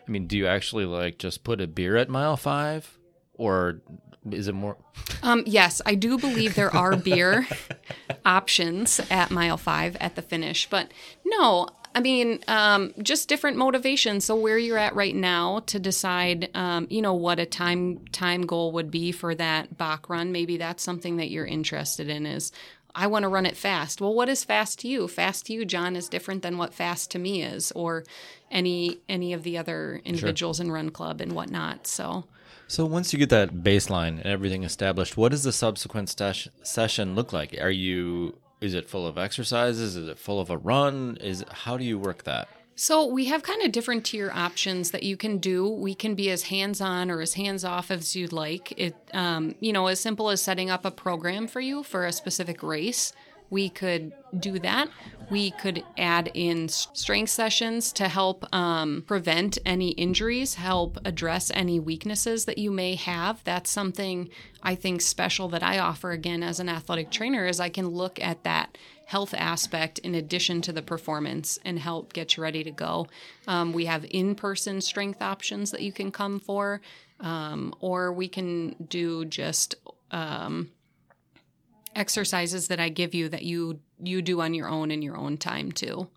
I 0.08 0.12
mean, 0.12 0.27
do 0.27 0.38
you 0.38 0.46
actually 0.46 0.86
like 0.86 1.18
just 1.18 1.44
put 1.44 1.60
a 1.60 1.68
beer 1.68 1.98
at 1.98 2.08
mile 2.08 2.38
5 2.38 3.00
or 3.38 3.82
is 4.32 4.48
it 4.48 4.56
more? 4.56 4.77
Um, 5.24 5.44
yes, 5.46 5.82
I 5.86 5.96
do 5.96 6.18
believe 6.18 6.56
there 6.56 6.75
are 6.75 6.96
beer 6.96 7.48
options 8.25 9.00
at 9.10 9.32
mile 9.32 9.58
five 9.58 9.96
at 9.98 10.15
the 10.15 10.22
finish, 10.22 10.70
but 10.70 10.92
no, 11.25 11.68
I 11.96 12.01
mean, 12.01 12.39
um, 12.50 12.94
just 13.01 13.30
different 13.30 13.56
motivations. 13.56 14.25
So 14.25 14.36
where 14.36 14.58
you're 14.58 14.77
at 14.77 14.96
right 14.96 15.15
now 15.15 15.60
to 15.68 15.80
decide, 15.80 16.50
um, 16.54 16.88
you 16.89 17.01
know, 17.01 17.13
what 17.13 17.39
a 17.39 17.46
time 17.46 18.06
time 18.12 18.42
goal 18.42 18.74
would 18.74 18.92
be 18.92 19.13
for 19.13 19.34
that 19.36 19.77
Bock 19.77 20.10
run. 20.10 20.34
Maybe 20.34 20.58
that's 20.58 20.84
something 20.84 21.15
that 21.18 21.30
you're 21.30 21.46
interested 21.46 22.10
in. 22.10 22.25
Is 22.25 22.51
I 22.94 23.08
want 23.08 23.24
to 23.24 23.30
run 23.30 23.46
it 23.46 23.56
fast. 23.56 24.01
Well, 24.01 24.13
what 24.13 24.27
is 24.27 24.44
fast 24.44 24.80
to 24.80 24.89
you? 24.89 25.08
Fast 25.08 25.46
to 25.46 25.54
you, 25.54 25.63
John, 25.63 25.96
is 25.96 26.10
different 26.10 26.42
than 26.42 26.58
what 26.58 26.74
fast 26.74 27.12
to 27.12 27.20
me 27.20 27.42
is, 27.44 27.72
or 27.72 28.04
any 28.51 29.00
any 29.08 29.32
of 29.32 29.44
the 29.44 29.58
other 29.58 30.01
individuals 30.04 30.58
sure. 30.58 30.65
in 30.65 30.72
Run 30.74 30.89
Club 30.89 31.22
and 31.22 31.32
whatnot. 31.32 31.88
So 31.88 32.25
so 32.67 32.86
once 32.86 33.13
you 33.13 33.19
get 33.19 33.29
that 33.29 33.55
baseline 33.55 34.17
and 34.17 34.25
everything 34.25 34.63
established, 34.63 35.17
what 35.17 35.31
does 35.31 35.43
the 35.43 35.51
subsequent 35.51 36.10
stash- 36.10 36.50
session 36.63 37.15
look 37.15 37.31
like? 37.31 37.57
Are 37.60 37.69
you 37.69 38.38
is 38.62 38.74
it 38.74 38.89
full 38.89 39.05
of 39.05 39.17
exercises? 39.17 39.95
Is 39.95 40.07
it 40.07 40.17
full 40.17 40.39
of 40.39 40.50
a 40.50 40.57
run? 40.57 41.17
Is 41.22 41.43
how 41.51 41.77
do 41.77 41.84
you 41.84 42.00
work 42.00 42.24
that? 42.24 42.48
So 42.77 43.05
we 43.05 43.25
have 43.25 43.41
kind 43.41 43.62
of 43.62 43.72
different 43.72 44.05
tier 44.05 44.31
options 44.34 44.91
that 44.91 45.03
you 45.03 45.15
can 45.15 45.38
do. 45.38 45.69
We 45.69 45.95
can 45.95 46.13
be 46.13 46.29
as 46.29 46.43
hands-on 46.43 47.10
or 47.10 47.22
as 47.22 47.36
hands-off 47.36 47.89
as 47.89 48.15
you'd 48.17 48.34
like. 48.34 48.74
It, 48.77 48.95
um, 49.13 49.55
you 49.62 49.72
know, 49.72 49.88
as 49.88 50.01
simple 50.01 50.29
as 50.29 50.41
setting 50.41 50.69
up 50.69 50.84
a 50.84 50.91
program 50.91 51.48
for 51.48 51.62
you 51.62 51.84
for 51.84 52.05
a 52.05 52.12
specific 52.12 52.62
race. 52.62 53.13
We 53.50 53.70
could 53.70 54.14
do 54.38 54.60
that. 54.60 54.90
We 55.30 55.52
could 55.52 55.84
add 55.98 56.30
in 56.34 56.68
strength 56.68 57.32
sessions 57.32 57.92
to 57.94 58.08
help 58.08 58.46
um, 58.54 59.04
prevent 59.08 59.58
any 59.66 59.90
injuries, 59.92 60.56
help 60.56 60.98
address 61.06 61.52
any 61.54 61.80
weaknesses 61.80 62.46
that 62.46 62.58
you 62.58 62.70
may 62.70 62.96
have. 62.96 63.44
That's 63.44 63.70
something 63.70 64.30
I 64.62 64.75
think 64.75 65.02
special 65.02 65.48
that 65.50 65.64
I 65.64 65.80
offer 65.80 66.12
again 66.12 66.44
as 66.44 66.60
an 66.60 66.70
athletic 66.70 67.12
trainer 67.12 67.48
is 67.48 67.60
I 67.60 67.70
can 67.70 67.88
look 67.88 68.22
at 68.22 68.44
that 68.44 68.78
health 69.06 69.34
aspect 69.36 70.00
in 70.00 70.16
addition 70.16 70.62
to 70.64 70.74
the 70.74 70.82
performance 70.82 71.60
and 71.64 71.80
help 71.80 72.14
get 72.14 72.36
you 72.36 72.44
ready 72.44 72.64
to 72.64 72.72
go. 72.72 73.08
Um, 73.48 73.72
we 73.72 73.86
have 73.86 74.06
in 74.10 74.36
person 74.36 74.82
strength 74.82 75.22
options 75.22 75.72
that 75.72 75.82
you 75.82 75.92
can 75.92 76.12
come 76.12 76.40
for, 76.40 76.82
um, 77.20 77.74
or 77.80 78.12
we 78.12 78.28
can 78.28 78.75
do 78.90 79.25
just 79.25 79.75
um, 80.12 80.72
exercises 81.96 82.68
that 82.68 82.80
I 82.80 82.90
give 82.90 83.14
you 83.14 83.30
that 83.30 83.44
you 83.44 83.80
you 84.00 84.22
do 84.22 84.42
on 84.42 84.54
your 84.54 84.68
own 84.68 84.92
in 84.92 85.02
your 85.02 85.18
own 85.18 85.38
time 85.38 85.72
too. 85.72 86.08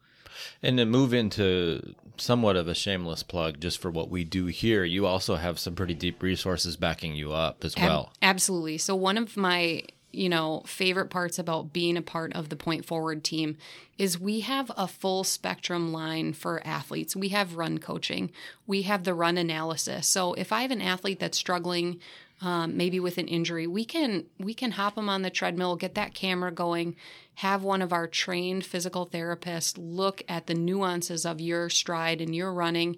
And 0.62 0.78
to 0.78 0.84
move 0.84 1.14
into 1.14 1.94
somewhat 2.16 2.56
of 2.56 2.68
a 2.68 2.74
shameless 2.74 3.22
plug 3.22 3.60
just 3.60 3.80
for 3.80 3.90
what 3.90 4.10
we 4.10 4.24
do 4.24 4.46
here, 4.46 4.84
you 4.84 5.06
also 5.06 5.36
have 5.36 5.58
some 5.58 5.74
pretty 5.74 5.94
deep 5.94 6.22
resources 6.22 6.76
backing 6.76 7.14
you 7.14 7.32
up 7.32 7.64
as 7.64 7.76
well. 7.76 8.12
Ab- 8.22 8.30
absolutely. 8.30 8.78
So 8.78 8.94
one 8.94 9.16
of 9.16 9.36
my 9.36 9.82
you 10.10 10.28
know, 10.28 10.62
favorite 10.66 11.10
parts 11.10 11.38
about 11.38 11.72
being 11.72 11.96
a 11.96 12.02
part 12.02 12.32
of 12.34 12.48
the 12.48 12.56
Point 12.56 12.84
Forward 12.84 13.22
team 13.22 13.56
is 13.98 14.18
we 14.18 14.40
have 14.40 14.70
a 14.76 14.88
full 14.88 15.22
spectrum 15.22 15.92
line 15.92 16.32
for 16.32 16.66
athletes. 16.66 17.14
We 17.14 17.28
have 17.28 17.56
run 17.56 17.78
coaching, 17.78 18.30
we 18.66 18.82
have 18.82 19.04
the 19.04 19.14
run 19.14 19.36
analysis. 19.36 20.06
So 20.06 20.34
if 20.34 20.52
I 20.52 20.62
have 20.62 20.70
an 20.70 20.80
athlete 20.80 21.20
that's 21.20 21.38
struggling, 21.38 22.00
um, 22.40 22.76
maybe 22.76 23.00
with 23.00 23.18
an 23.18 23.26
injury, 23.26 23.66
we 23.66 23.84
can 23.84 24.26
we 24.38 24.54
can 24.54 24.72
hop 24.72 24.94
them 24.94 25.08
on 25.08 25.22
the 25.22 25.30
treadmill, 25.30 25.76
get 25.76 25.94
that 25.96 26.14
camera 26.14 26.52
going, 26.52 26.94
have 27.36 27.64
one 27.64 27.82
of 27.82 27.92
our 27.92 28.06
trained 28.06 28.64
physical 28.64 29.06
therapists 29.06 29.74
look 29.76 30.22
at 30.28 30.46
the 30.46 30.54
nuances 30.54 31.26
of 31.26 31.40
your 31.40 31.68
stride 31.68 32.20
and 32.20 32.34
your 32.34 32.52
running 32.52 32.96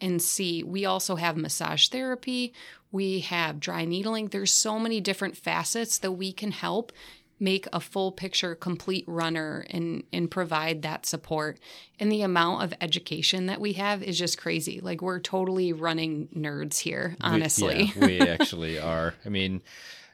and 0.00 0.22
see. 0.22 0.62
We 0.62 0.84
also 0.84 1.16
have 1.16 1.36
massage 1.36 1.88
therapy, 1.88 2.52
we 2.92 3.20
have 3.20 3.60
dry 3.60 3.84
needling. 3.84 4.28
There's 4.28 4.52
so 4.52 4.78
many 4.78 5.00
different 5.00 5.36
facets 5.36 5.98
that 5.98 6.12
we 6.12 6.32
can 6.32 6.52
help 6.52 6.92
make 7.40 7.66
a 7.72 7.80
full 7.80 8.12
picture 8.12 8.54
complete 8.54 9.04
runner 9.06 9.66
and 9.70 10.04
and 10.12 10.30
provide 10.30 10.82
that 10.82 11.06
support. 11.06 11.58
And 12.00 12.10
the 12.10 12.22
amount 12.22 12.62
of 12.62 12.74
education 12.80 13.46
that 13.46 13.60
we 13.60 13.74
have 13.74 14.02
is 14.02 14.18
just 14.18 14.38
crazy. 14.38 14.80
Like 14.80 15.02
we're 15.02 15.20
totally 15.20 15.72
running 15.72 16.28
nerds 16.28 16.78
here 16.78 17.16
honestly. 17.20 17.92
we, 17.96 18.18
yeah, 18.18 18.24
we 18.24 18.30
actually 18.30 18.78
are. 18.78 19.14
I 19.24 19.28
mean 19.28 19.62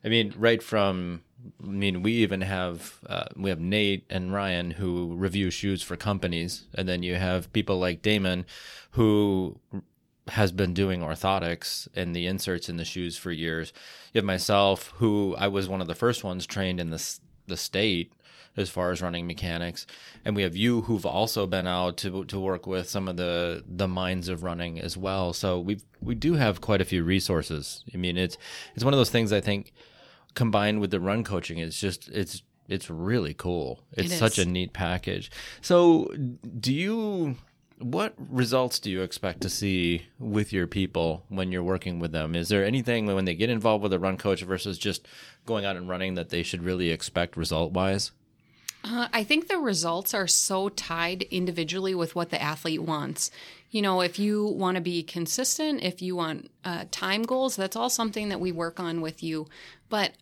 i 0.04 0.08
mean 0.08 0.34
right 0.36 0.62
from 0.62 1.22
I 1.62 1.66
mean, 1.66 2.02
we 2.02 2.12
even 2.12 2.40
have 2.40 2.98
uh, 3.06 3.26
we 3.36 3.50
have 3.50 3.60
Nate 3.60 4.06
and 4.08 4.32
Ryan 4.32 4.70
who 4.70 5.14
review 5.14 5.50
shoes 5.50 5.82
for 5.82 5.96
companies, 5.96 6.64
and 6.74 6.88
then 6.88 7.02
you 7.02 7.16
have 7.16 7.52
people 7.52 7.78
like 7.78 8.02
Damon 8.02 8.46
who 8.92 9.58
has 10.28 10.52
been 10.52 10.72
doing 10.72 11.00
orthotics 11.00 11.86
and 11.94 12.14
the 12.14 12.26
inserts 12.26 12.68
in 12.68 12.76
the 12.76 12.84
shoes 12.84 13.16
for 13.16 13.30
years. 13.30 13.72
You 14.12 14.18
have 14.18 14.24
myself, 14.24 14.92
who 14.96 15.34
I 15.38 15.48
was 15.48 15.68
one 15.68 15.80
of 15.80 15.86
the 15.86 15.94
first 15.94 16.24
ones 16.24 16.46
trained 16.46 16.80
in 16.80 16.90
the 16.90 17.18
the 17.46 17.56
state 17.56 18.12
as 18.56 18.70
far 18.70 18.92
as 18.92 19.02
running 19.02 19.26
mechanics, 19.26 19.84
and 20.24 20.36
we 20.36 20.42
have 20.42 20.56
you 20.56 20.82
who've 20.82 21.04
also 21.04 21.46
been 21.46 21.66
out 21.66 21.96
to 21.98 22.24
to 22.24 22.40
work 22.40 22.66
with 22.66 22.88
some 22.88 23.08
of 23.08 23.16
the 23.16 23.64
the 23.66 23.88
minds 23.88 24.28
of 24.28 24.42
running 24.42 24.80
as 24.80 24.96
well. 24.96 25.32
So 25.32 25.60
we 25.60 25.80
we 26.00 26.14
do 26.14 26.34
have 26.34 26.60
quite 26.60 26.80
a 26.80 26.84
few 26.84 27.04
resources. 27.04 27.84
I 27.92 27.96
mean, 27.96 28.16
it's 28.16 28.38
it's 28.74 28.84
one 28.84 28.94
of 28.94 28.98
those 28.98 29.10
things 29.10 29.32
I 29.32 29.40
think 29.40 29.72
combined 30.34 30.80
with 30.80 30.90
the 30.90 31.00
run 31.00 31.24
coaching, 31.24 31.58
it's 31.58 31.80
just 31.80 32.08
it's 32.10 32.42
it's 32.68 32.90
really 32.90 33.34
cool. 33.34 33.80
It's 33.92 34.12
it 34.12 34.18
such 34.18 34.38
a 34.38 34.44
neat 34.44 34.72
package. 34.72 35.30
So, 35.60 36.12
do 36.60 36.72
you 36.72 37.36
what 37.78 38.14
results 38.30 38.78
do 38.78 38.90
you 38.90 39.02
expect 39.02 39.40
to 39.42 39.50
see 39.50 40.06
with 40.18 40.52
your 40.52 40.66
people 40.66 41.24
when 41.28 41.50
you're 41.50 41.62
working 41.62 41.98
with 41.98 42.12
them? 42.12 42.34
Is 42.34 42.48
there 42.48 42.64
anything 42.64 43.06
when 43.06 43.24
they 43.24 43.34
get 43.34 43.50
involved 43.50 43.82
with 43.82 43.92
a 43.92 43.98
run 43.98 44.16
coach 44.16 44.42
versus 44.42 44.78
just 44.78 45.06
going 45.44 45.64
out 45.64 45.76
and 45.76 45.88
running 45.88 46.14
that 46.14 46.30
they 46.30 46.42
should 46.42 46.62
really 46.62 46.90
expect 46.90 47.36
result 47.36 47.72
wise? 47.72 48.12
Uh, 48.84 49.08
I 49.12 49.24
think 49.24 49.48
the 49.48 49.58
results 49.58 50.12
are 50.12 50.26
so 50.26 50.68
tied 50.68 51.22
individually 51.22 51.94
with 51.94 52.14
what 52.14 52.30
the 52.30 52.40
athlete 52.40 52.82
wants. 52.82 53.30
You 53.70 53.80
know, 53.80 54.02
if 54.02 54.18
you 54.18 54.44
want 54.44 54.74
to 54.74 54.82
be 54.82 55.02
consistent, 55.02 55.82
if 55.82 56.02
you 56.02 56.14
want 56.14 56.50
uh, 56.64 56.84
time 56.90 57.22
goals, 57.22 57.56
that's 57.56 57.76
all 57.76 57.88
something 57.88 58.28
that 58.28 58.40
we 58.40 58.52
work 58.52 58.78
on 58.78 59.00
with 59.00 59.22
you. 59.22 59.48
But 59.88 60.12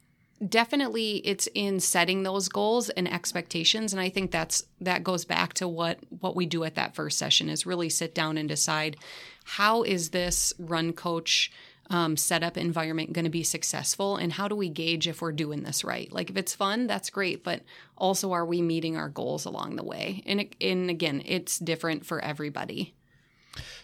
definitely 0.49 1.17
it's 1.19 1.49
in 1.55 1.79
setting 1.79 2.23
those 2.23 2.49
goals 2.49 2.89
and 2.91 3.11
expectations 3.11 3.93
and 3.93 4.01
i 4.01 4.09
think 4.09 4.31
that's 4.31 4.65
that 4.81 5.05
goes 5.05 5.25
back 5.25 5.53
to 5.53 5.69
what 5.69 5.99
what 6.21 6.35
we 6.35 6.47
do 6.47 6.65
at 6.65 6.75
that 6.75 6.95
first 6.95 7.19
session 7.19 7.49
is 7.49 7.65
really 7.65 7.89
sit 7.89 8.15
down 8.15 8.37
and 8.37 8.49
decide 8.49 8.97
how 9.45 9.83
is 9.83 10.11
this 10.11 10.53
run 10.59 10.93
coach 10.93 11.53
um, 11.91 12.17
setup 12.17 12.57
environment 12.57 13.13
going 13.13 13.25
to 13.25 13.31
be 13.31 13.43
successful 13.43 14.17
and 14.17 14.33
how 14.33 14.49
do 14.49 14.57
we 14.57 14.69
gauge 14.69 15.07
if 15.07 15.21
we're 15.21 15.33
doing 15.33 15.63
this 15.63 15.85
right? 15.85 16.11
Like 16.11 16.31
if 16.31 16.37
it's 16.37 16.55
fun 16.55 16.87
that's 16.87 17.11
great 17.11 17.45
but 17.45 17.63
also 17.97 18.33
are 18.33 18.47
we 18.47 18.63
meeting 18.63 18.97
our 18.97 19.09
goals 19.09 19.45
along 19.45 19.77
the 19.77 19.85
way? 19.85 20.23
And, 20.27 20.47
and 20.61 20.91
again 20.91 21.23
it's 21.25 21.59
different 21.59 22.07
for 22.07 22.21
everybody. 22.21 22.95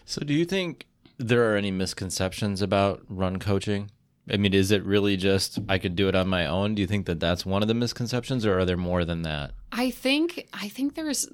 So 0.05 0.21
do 0.21 0.33
you 0.33 0.45
think 0.45 0.87
there 1.17 1.51
are 1.51 1.55
any 1.55 1.71
misconceptions 1.71 2.61
about 2.61 3.03
run 3.07 3.37
coaching 3.37 3.91
I 4.29 4.37
mean, 4.37 4.53
is 4.53 4.71
it 4.71 4.83
really 4.83 5.17
just 5.17 5.59
I 5.67 5.77
could 5.77 5.95
do 5.95 6.07
it 6.07 6.15
on 6.15 6.27
my 6.27 6.45
own? 6.45 6.75
Do 6.75 6.81
you 6.81 6.87
think 6.87 7.05
that 7.07 7.19
that's 7.19 7.45
one 7.45 7.61
of 7.61 7.67
the 7.67 7.73
misconceptions, 7.73 8.45
or 8.45 8.59
are 8.59 8.65
there 8.65 8.77
more 8.77 9.05
than 9.05 9.23
that? 9.23 9.51
I 9.71 9.89
think 9.91 10.47
I 10.53 10.69
think 10.69 10.95
there's 10.95 11.27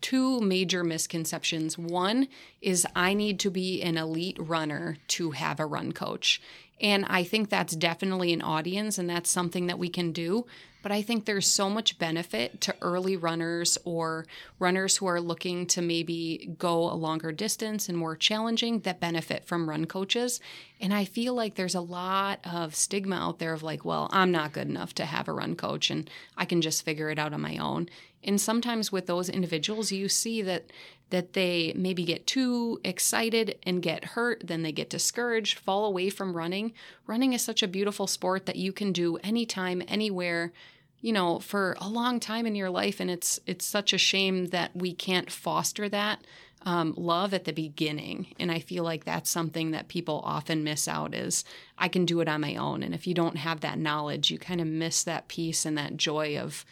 two 0.00 0.40
major 0.40 0.82
misconceptions. 0.82 1.78
One 1.78 2.28
is 2.60 2.86
I 2.96 3.14
need 3.14 3.38
to 3.40 3.50
be 3.50 3.82
an 3.82 3.96
elite 3.96 4.38
runner 4.40 4.96
to 5.08 5.32
have 5.32 5.60
a 5.60 5.66
run 5.66 5.92
coach. 5.92 6.40
And 6.80 7.04
I 7.08 7.24
think 7.24 7.50
that's 7.50 7.76
definitely 7.76 8.32
an 8.32 8.40
audience 8.40 8.96
and 8.96 9.08
that's 9.08 9.30
something 9.30 9.66
that 9.66 9.78
we 9.78 9.90
can 9.90 10.12
do. 10.12 10.46
But 10.82 10.92
I 10.92 11.02
think 11.02 11.24
there's 11.24 11.46
so 11.46 11.68
much 11.68 11.98
benefit 11.98 12.60
to 12.62 12.74
early 12.80 13.16
runners 13.16 13.76
or 13.84 14.26
runners 14.58 14.96
who 14.96 15.06
are 15.06 15.20
looking 15.20 15.66
to 15.66 15.82
maybe 15.82 16.54
go 16.58 16.90
a 16.90 16.94
longer 16.94 17.32
distance 17.32 17.88
and 17.88 17.98
more 17.98 18.16
challenging 18.16 18.80
that 18.80 19.00
benefit 19.00 19.44
from 19.44 19.68
run 19.68 19.86
coaches. 19.86 20.40
And 20.80 20.94
I 20.94 21.04
feel 21.04 21.34
like 21.34 21.54
there's 21.54 21.74
a 21.74 21.80
lot 21.80 22.40
of 22.44 22.74
stigma 22.74 23.16
out 23.16 23.38
there 23.38 23.52
of 23.52 23.62
like, 23.62 23.84
well, 23.84 24.08
I'm 24.12 24.32
not 24.32 24.52
good 24.52 24.68
enough 24.68 24.94
to 24.94 25.04
have 25.04 25.28
a 25.28 25.32
run 25.32 25.54
coach 25.56 25.90
and 25.90 26.08
I 26.36 26.44
can 26.44 26.62
just 26.62 26.84
figure 26.84 27.10
it 27.10 27.18
out 27.18 27.34
on 27.34 27.40
my 27.40 27.58
own. 27.58 27.88
And 28.22 28.40
sometimes 28.40 28.92
with 28.92 29.06
those 29.06 29.28
individuals, 29.28 29.92
you 29.92 30.08
see 30.08 30.42
that 30.42 30.70
that 31.10 31.32
they 31.32 31.72
maybe 31.76 32.04
get 32.04 32.26
too 32.26 32.80
excited 32.84 33.58
and 33.64 33.82
get 33.82 34.04
hurt, 34.04 34.42
then 34.46 34.62
they 34.62 34.72
get 34.72 34.88
discouraged, 34.88 35.58
fall 35.58 35.84
away 35.84 36.08
from 36.08 36.36
running. 36.36 36.72
Running 37.06 37.32
is 37.32 37.42
such 37.42 37.62
a 37.62 37.68
beautiful 37.68 38.06
sport 38.06 38.46
that 38.46 38.56
you 38.56 38.72
can 38.72 38.92
do 38.92 39.16
anytime, 39.16 39.82
anywhere, 39.88 40.52
you 41.00 41.12
know, 41.12 41.38
for 41.38 41.76
a 41.80 41.88
long 41.88 42.20
time 42.20 42.46
in 42.46 42.54
your 42.54 42.70
life. 42.70 43.00
And 43.00 43.10
it's 43.10 43.40
it's 43.46 43.64
such 43.64 43.92
a 43.92 43.98
shame 43.98 44.46
that 44.48 44.74
we 44.74 44.92
can't 44.92 45.30
foster 45.30 45.88
that 45.88 46.24
um, 46.62 46.94
love 46.96 47.32
at 47.32 47.44
the 47.44 47.52
beginning. 47.52 48.34
And 48.38 48.52
I 48.52 48.58
feel 48.58 48.84
like 48.84 49.04
that's 49.04 49.30
something 49.30 49.70
that 49.70 49.88
people 49.88 50.20
often 50.24 50.64
miss 50.64 50.86
out 50.86 51.14
is 51.14 51.44
I 51.78 51.88
can 51.88 52.04
do 52.04 52.20
it 52.20 52.28
on 52.28 52.42
my 52.42 52.56
own. 52.56 52.82
And 52.82 52.94
if 52.94 53.06
you 53.06 53.14
don't 53.14 53.36
have 53.36 53.60
that 53.60 53.78
knowledge, 53.78 54.30
you 54.30 54.38
kind 54.38 54.60
of 54.60 54.66
miss 54.66 55.02
that 55.04 55.28
peace 55.28 55.64
and 55.64 55.78
that 55.78 55.96
joy 55.96 56.38
of 56.38 56.64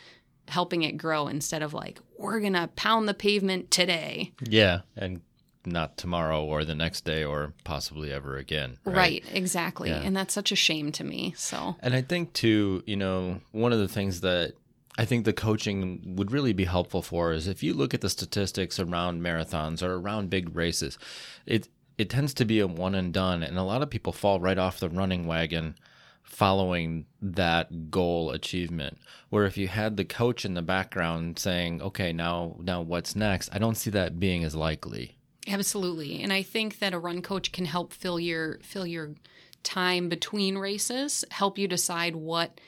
helping 0.48 0.82
it 0.82 0.92
grow 0.92 1.28
instead 1.28 1.62
of 1.62 1.74
like 1.74 2.00
we're 2.16 2.40
gonna 2.40 2.70
pound 2.74 3.06
the 3.06 3.12
pavement 3.12 3.70
today 3.70 4.32
yeah 4.48 4.80
and 4.96 5.20
not 5.68 5.96
tomorrow 5.96 6.44
or 6.44 6.64
the 6.64 6.74
next 6.74 7.04
day 7.04 7.24
or 7.24 7.52
possibly 7.64 8.12
ever 8.12 8.36
again 8.36 8.78
right, 8.84 8.94
right 8.94 9.24
exactly. 9.32 9.90
Yeah. 9.90 10.02
and 10.02 10.16
that's 10.16 10.34
such 10.34 10.52
a 10.52 10.56
shame 10.56 10.92
to 10.92 11.04
me 11.04 11.34
so. 11.36 11.76
And 11.80 11.94
i 11.94 12.02
think 12.02 12.32
too 12.32 12.82
you 12.86 12.96
know 12.96 13.40
one 13.52 13.72
of 13.72 13.78
the 13.78 13.88
things 13.88 14.20
that 14.20 14.54
I 14.98 15.04
think 15.04 15.24
the 15.24 15.32
coaching 15.32 16.16
would 16.16 16.32
really 16.32 16.52
be 16.52 16.64
helpful 16.64 17.02
for 17.02 17.32
is 17.32 17.46
if 17.46 17.62
you 17.62 17.72
look 17.72 17.94
at 17.94 18.00
the 18.00 18.10
statistics 18.10 18.80
around 18.80 19.22
marathons 19.22 19.80
or 19.80 19.94
around 19.94 20.28
big 20.28 20.56
races, 20.56 20.98
it 21.46 21.68
it 21.96 22.10
tends 22.10 22.34
to 22.34 22.44
be 22.44 22.58
a 22.58 22.66
one 22.66 22.96
and 22.96 23.14
done, 23.14 23.44
and 23.44 23.56
a 23.56 23.62
lot 23.62 23.80
of 23.82 23.90
people 23.90 24.12
fall 24.12 24.40
right 24.40 24.58
off 24.58 24.80
the 24.80 24.88
running 24.88 25.26
wagon 25.26 25.76
following 26.22 27.06
that 27.22 27.90
goal 27.90 28.32
achievement. 28.32 28.98
Where 29.30 29.46
if 29.46 29.56
you 29.56 29.68
had 29.68 29.96
the 29.96 30.04
coach 30.04 30.44
in 30.44 30.54
the 30.54 30.62
background 30.62 31.38
saying 31.38 31.80
okay 31.80 32.12
now 32.12 32.56
now 32.60 32.80
what's 32.80 33.14
next? 33.14 33.50
I 33.52 33.58
don't 33.58 33.76
see 33.76 33.90
that 33.90 34.18
being 34.18 34.42
as 34.42 34.56
likely 34.56 35.17
absolutely 35.46 36.22
and 36.22 36.32
i 36.32 36.42
think 36.42 36.78
that 36.78 36.94
a 36.94 36.98
run 36.98 37.22
coach 37.22 37.52
can 37.52 37.64
help 37.64 37.92
fill 37.92 38.18
your 38.18 38.58
fill 38.62 38.86
your 38.86 39.14
time 39.62 40.08
between 40.08 40.58
races 40.58 41.24
help 41.30 41.58
you 41.58 41.68
decide 41.68 42.16
what 42.16 42.60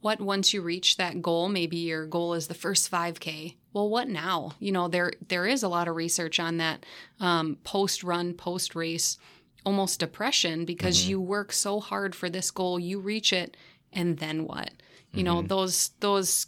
what 0.00 0.20
once 0.20 0.52
you 0.52 0.60
reach 0.60 0.96
that 0.96 1.22
goal 1.22 1.48
maybe 1.48 1.78
your 1.78 2.06
goal 2.06 2.34
is 2.34 2.46
the 2.46 2.54
first 2.54 2.90
5k 2.90 3.56
well 3.72 3.88
what 3.88 4.08
now 4.08 4.52
you 4.58 4.70
know 4.70 4.88
there 4.88 5.12
there 5.28 5.46
is 5.46 5.62
a 5.62 5.68
lot 5.68 5.88
of 5.88 5.96
research 5.96 6.38
on 6.38 6.58
that 6.58 6.84
um, 7.20 7.56
post 7.64 8.04
run 8.04 8.34
post 8.34 8.74
race 8.74 9.16
almost 9.64 10.00
depression 10.00 10.64
because 10.64 11.00
mm-hmm. 11.00 11.10
you 11.10 11.20
work 11.20 11.52
so 11.52 11.80
hard 11.80 12.14
for 12.14 12.28
this 12.28 12.50
goal 12.50 12.78
you 12.78 13.00
reach 13.00 13.32
it 13.32 13.56
and 13.92 14.18
then 14.18 14.44
what 14.44 14.70
you 15.12 15.24
mm-hmm. 15.24 15.26
know 15.26 15.42
those 15.42 15.90
those 16.00 16.46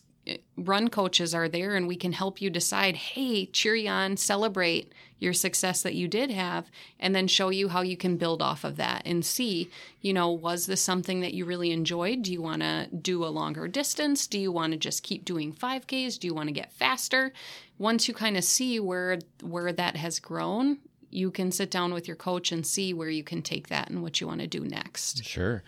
run 0.56 0.88
coaches 0.88 1.34
are 1.34 1.48
there 1.48 1.76
and 1.76 1.86
we 1.86 1.96
can 1.96 2.12
help 2.12 2.40
you 2.40 2.50
decide 2.50 2.96
hey 2.96 3.46
cheer 3.46 3.90
on 3.90 4.16
celebrate 4.16 4.92
your 5.18 5.32
success 5.32 5.82
that 5.82 5.94
you 5.94 6.08
did 6.08 6.30
have 6.30 6.70
and 7.00 7.14
then 7.14 7.26
show 7.26 7.48
you 7.48 7.68
how 7.68 7.80
you 7.80 7.96
can 7.96 8.16
build 8.16 8.42
off 8.42 8.64
of 8.64 8.76
that 8.76 9.02
and 9.06 9.24
see, 9.24 9.70
you 10.00 10.12
know, 10.12 10.30
was 10.30 10.66
this 10.66 10.82
something 10.82 11.20
that 11.20 11.32
you 11.32 11.44
really 11.44 11.70
enjoyed? 11.70 12.22
Do 12.22 12.32
you 12.32 12.42
want 12.42 12.62
to 12.62 12.88
do 12.88 13.24
a 13.24 13.28
longer 13.28 13.66
distance? 13.66 14.26
Do 14.26 14.38
you 14.38 14.52
want 14.52 14.72
to 14.72 14.78
just 14.78 15.02
keep 15.02 15.24
doing 15.24 15.52
5Ks? 15.52 16.18
Do 16.18 16.26
you 16.26 16.34
want 16.34 16.48
to 16.48 16.52
get 16.52 16.72
faster? 16.72 17.32
Once 17.78 18.08
you 18.08 18.14
kind 18.14 18.36
of 18.36 18.44
see 18.44 18.78
where 18.78 19.18
where 19.42 19.72
that 19.72 19.96
has 19.96 20.18
grown, 20.18 20.78
you 21.10 21.30
can 21.30 21.50
sit 21.50 21.70
down 21.70 21.94
with 21.94 22.06
your 22.06 22.16
coach 22.16 22.52
and 22.52 22.66
see 22.66 22.92
where 22.92 23.08
you 23.08 23.24
can 23.24 23.42
take 23.42 23.68
that 23.68 23.88
and 23.88 24.02
what 24.02 24.20
you 24.20 24.26
want 24.26 24.40
to 24.40 24.46
do 24.46 24.60
next. 24.60 25.24
Sure. 25.24 25.62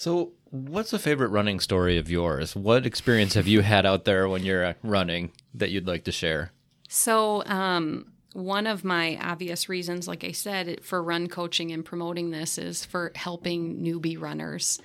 So, 0.00 0.32
what's 0.48 0.94
a 0.94 0.98
favorite 0.98 1.28
running 1.28 1.60
story 1.60 1.98
of 1.98 2.10
yours? 2.10 2.56
What 2.56 2.86
experience 2.86 3.34
have 3.34 3.46
you 3.46 3.60
had 3.60 3.84
out 3.84 4.06
there 4.06 4.26
when 4.30 4.44
you're 4.44 4.74
running 4.82 5.30
that 5.52 5.68
you'd 5.68 5.86
like 5.86 6.04
to 6.04 6.10
share? 6.10 6.52
So, 6.88 7.44
um, 7.44 8.06
one 8.32 8.66
of 8.66 8.82
my 8.82 9.18
obvious 9.20 9.68
reasons, 9.68 10.08
like 10.08 10.24
I 10.24 10.32
said, 10.32 10.82
for 10.82 11.02
run 11.02 11.26
coaching 11.26 11.70
and 11.70 11.84
promoting 11.84 12.30
this 12.30 12.56
is 12.56 12.82
for 12.82 13.12
helping 13.14 13.80
newbie 13.80 14.18
runners. 14.18 14.80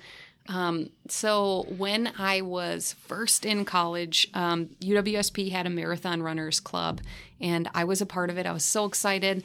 Um, 0.48 0.90
so 1.08 1.64
when 1.76 2.12
I 2.18 2.42
was 2.42 2.92
first 2.92 3.46
in 3.46 3.64
college, 3.64 4.28
um, 4.34 4.66
UWSP 4.80 5.50
had 5.50 5.66
a 5.66 5.70
marathon 5.70 6.22
runners 6.22 6.60
club, 6.60 7.00
and 7.40 7.70
I 7.74 7.84
was 7.84 8.02
a 8.02 8.06
part 8.06 8.28
of 8.28 8.36
it. 8.36 8.44
I 8.44 8.52
was 8.52 8.66
so 8.66 8.84
excited. 8.84 9.44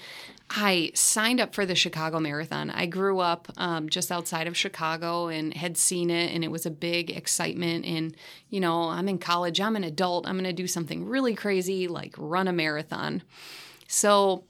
I 0.53 0.91
signed 0.93 1.39
up 1.39 1.55
for 1.55 1.65
the 1.65 1.75
Chicago 1.75 2.19
Marathon. 2.19 2.69
I 2.69 2.85
grew 2.85 3.19
up 3.19 3.47
um, 3.55 3.87
just 3.87 4.11
outside 4.11 4.47
of 4.47 4.57
Chicago 4.57 5.27
and 5.27 5.53
had 5.53 5.77
seen 5.77 6.09
it, 6.09 6.33
and 6.33 6.43
it 6.43 6.51
was 6.51 6.65
a 6.65 6.71
big 6.71 7.09
excitement. 7.09 7.85
And 7.85 8.15
you 8.49 8.59
know, 8.59 8.89
I'm 8.89 9.07
in 9.07 9.17
college. 9.17 9.61
I'm 9.61 9.77
an 9.77 9.85
adult. 9.85 10.27
I'm 10.27 10.35
going 10.35 10.43
to 10.43 10.53
do 10.53 10.67
something 10.67 11.05
really 11.05 11.35
crazy, 11.35 11.87
like 11.87 12.15
run 12.17 12.49
a 12.49 12.53
marathon. 12.53 13.23
So 13.87 14.43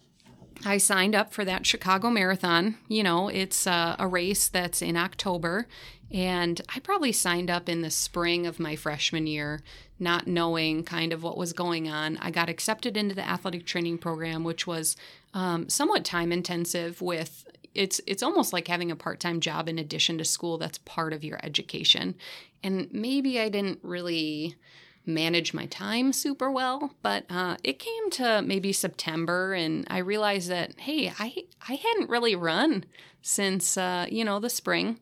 I 0.65 0.77
signed 0.77 1.13
up 1.13 1.33
for 1.33 1.45
that 1.45 1.67
Chicago 1.67 2.09
Marathon. 2.09 2.77
You 2.87 3.03
know, 3.03 3.27
it's 3.27 3.67
uh, 3.67 3.95
a 3.99 4.07
race 4.07 4.47
that's 4.47 4.81
in 4.81 4.97
October. 4.97 5.67
And 6.11 6.59
I 6.75 6.79
probably 6.79 7.13
signed 7.13 7.49
up 7.49 7.69
in 7.69 7.81
the 7.81 7.91
spring 7.91 8.45
of 8.45 8.59
my 8.59 8.75
freshman 8.75 9.27
year, 9.27 9.61
not 9.97 10.27
knowing 10.27 10.83
kind 10.83 11.13
of 11.13 11.23
what 11.23 11.37
was 11.37 11.53
going 11.53 11.87
on. 11.87 12.17
I 12.17 12.31
got 12.31 12.49
accepted 12.49 12.97
into 12.97 13.15
the 13.15 13.27
athletic 13.27 13.65
training 13.65 13.99
program, 13.99 14.43
which 14.43 14.67
was 14.67 14.97
um, 15.33 15.69
somewhat 15.69 16.05
time 16.05 16.31
intensive 16.31 17.01
with 17.01 17.45
it's 17.73 18.01
it's 18.05 18.23
almost 18.23 18.51
like 18.51 18.67
having 18.67 18.91
a 18.91 18.95
part-time 18.95 19.39
job 19.39 19.69
in 19.69 19.79
addition 19.79 20.17
to 20.17 20.25
school 20.25 20.57
that's 20.57 20.77
part 20.79 21.13
of 21.13 21.23
your 21.23 21.39
education 21.41 22.15
and 22.63 22.89
maybe 22.91 23.39
i 23.39 23.47
didn't 23.47 23.79
really 23.81 24.57
manage 25.05 25.53
my 25.53 25.65
time 25.67 26.13
super 26.13 26.51
well. 26.51 26.93
But 27.01 27.25
uh, 27.29 27.57
it 27.63 27.79
came 27.79 28.09
to 28.11 28.41
maybe 28.41 28.71
September, 28.73 29.53
and 29.53 29.85
I 29.89 29.99
realized 29.99 30.49
that 30.49 30.79
hey, 30.79 31.13
I 31.17 31.45
I 31.67 31.73
hadn't 31.73 32.09
really 32.09 32.35
run 32.35 32.85
since 33.21 33.77
uh, 33.77 34.07
you 34.09 34.23
know 34.25 34.39
the 34.39 34.49
spring. 34.49 34.99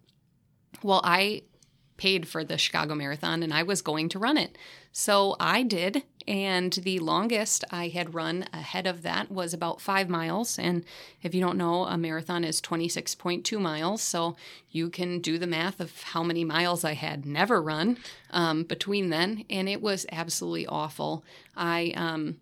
Well, 0.83 1.01
I 1.03 1.43
paid 1.97 2.27
for 2.27 2.43
the 2.43 2.57
Chicago 2.57 2.95
Marathon, 2.95 3.43
and 3.43 3.53
I 3.53 3.63
was 3.63 3.81
going 3.81 4.09
to 4.09 4.19
run 4.19 4.37
it, 4.37 4.57
so 4.91 5.35
I 5.39 5.63
did, 5.63 6.03
and 6.29 6.71
the 6.73 6.99
longest 6.99 7.65
I 7.71 7.87
had 7.87 8.13
run 8.13 8.45
ahead 8.53 8.85
of 8.85 9.01
that 9.01 9.31
was 9.31 9.51
about 9.51 9.81
five 9.81 10.07
miles. 10.07 10.59
And 10.59 10.85
if 11.23 11.33
you 11.33 11.41
don't 11.41 11.57
know, 11.57 11.85
a 11.85 11.97
marathon 11.97 12.43
is 12.43 12.61
26.2 12.61 13.59
miles. 13.59 14.03
So 14.03 14.35
you 14.69 14.91
can 14.91 15.21
do 15.21 15.39
the 15.39 15.47
math 15.47 15.79
of 15.79 16.03
how 16.03 16.21
many 16.21 16.45
miles 16.45 16.85
I 16.85 16.93
had 16.93 17.25
never 17.25 17.59
run 17.59 17.97
um, 18.29 18.61
between 18.63 19.09
then. 19.09 19.43
And 19.49 19.67
it 19.67 19.81
was 19.81 20.05
absolutely 20.11 20.67
awful. 20.67 21.23
I, 21.57 21.93
um, 21.95 22.37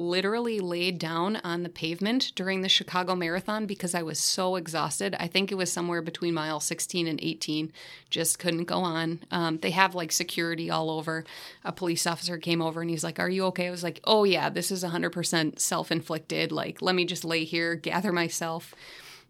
literally 0.00 0.60
laid 0.60 0.98
down 0.98 1.36
on 1.44 1.62
the 1.62 1.68
pavement 1.68 2.32
during 2.34 2.62
the 2.62 2.68
Chicago 2.68 3.14
Marathon 3.14 3.66
because 3.66 3.94
I 3.94 4.02
was 4.02 4.18
so 4.18 4.56
exhausted. 4.56 5.14
I 5.20 5.26
think 5.26 5.52
it 5.52 5.56
was 5.56 5.70
somewhere 5.70 6.00
between 6.00 6.32
mile 6.32 6.58
16 6.58 7.06
and 7.06 7.20
18. 7.22 7.70
Just 8.08 8.38
couldn't 8.38 8.64
go 8.64 8.78
on. 8.78 9.20
Um, 9.30 9.58
they 9.58 9.70
have 9.72 9.94
like 9.94 10.10
security 10.10 10.70
all 10.70 10.90
over. 10.90 11.24
A 11.64 11.72
police 11.72 12.06
officer 12.06 12.38
came 12.38 12.62
over 12.62 12.80
and 12.80 12.88
he's 12.88 13.04
like, 13.04 13.18
Are 13.18 13.28
you 13.28 13.44
okay? 13.46 13.68
I 13.68 13.70
was 13.70 13.84
like, 13.84 14.00
Oh, 14.04 14.24
yeah, 14.24 14.48
this 14.48 14.70
is 14.70 14.82
100% 14.82 15.58
self 15.60 15.92
inflicted. 15.92 16.50
Like, 16.50 16.80
let 16.80 16.94
me 16.94 17.04
just 17.04 17.24
lay 17.24 17.44
here, 17.44 17.74
gather 17.74 18.12
myself. 18.12 18.74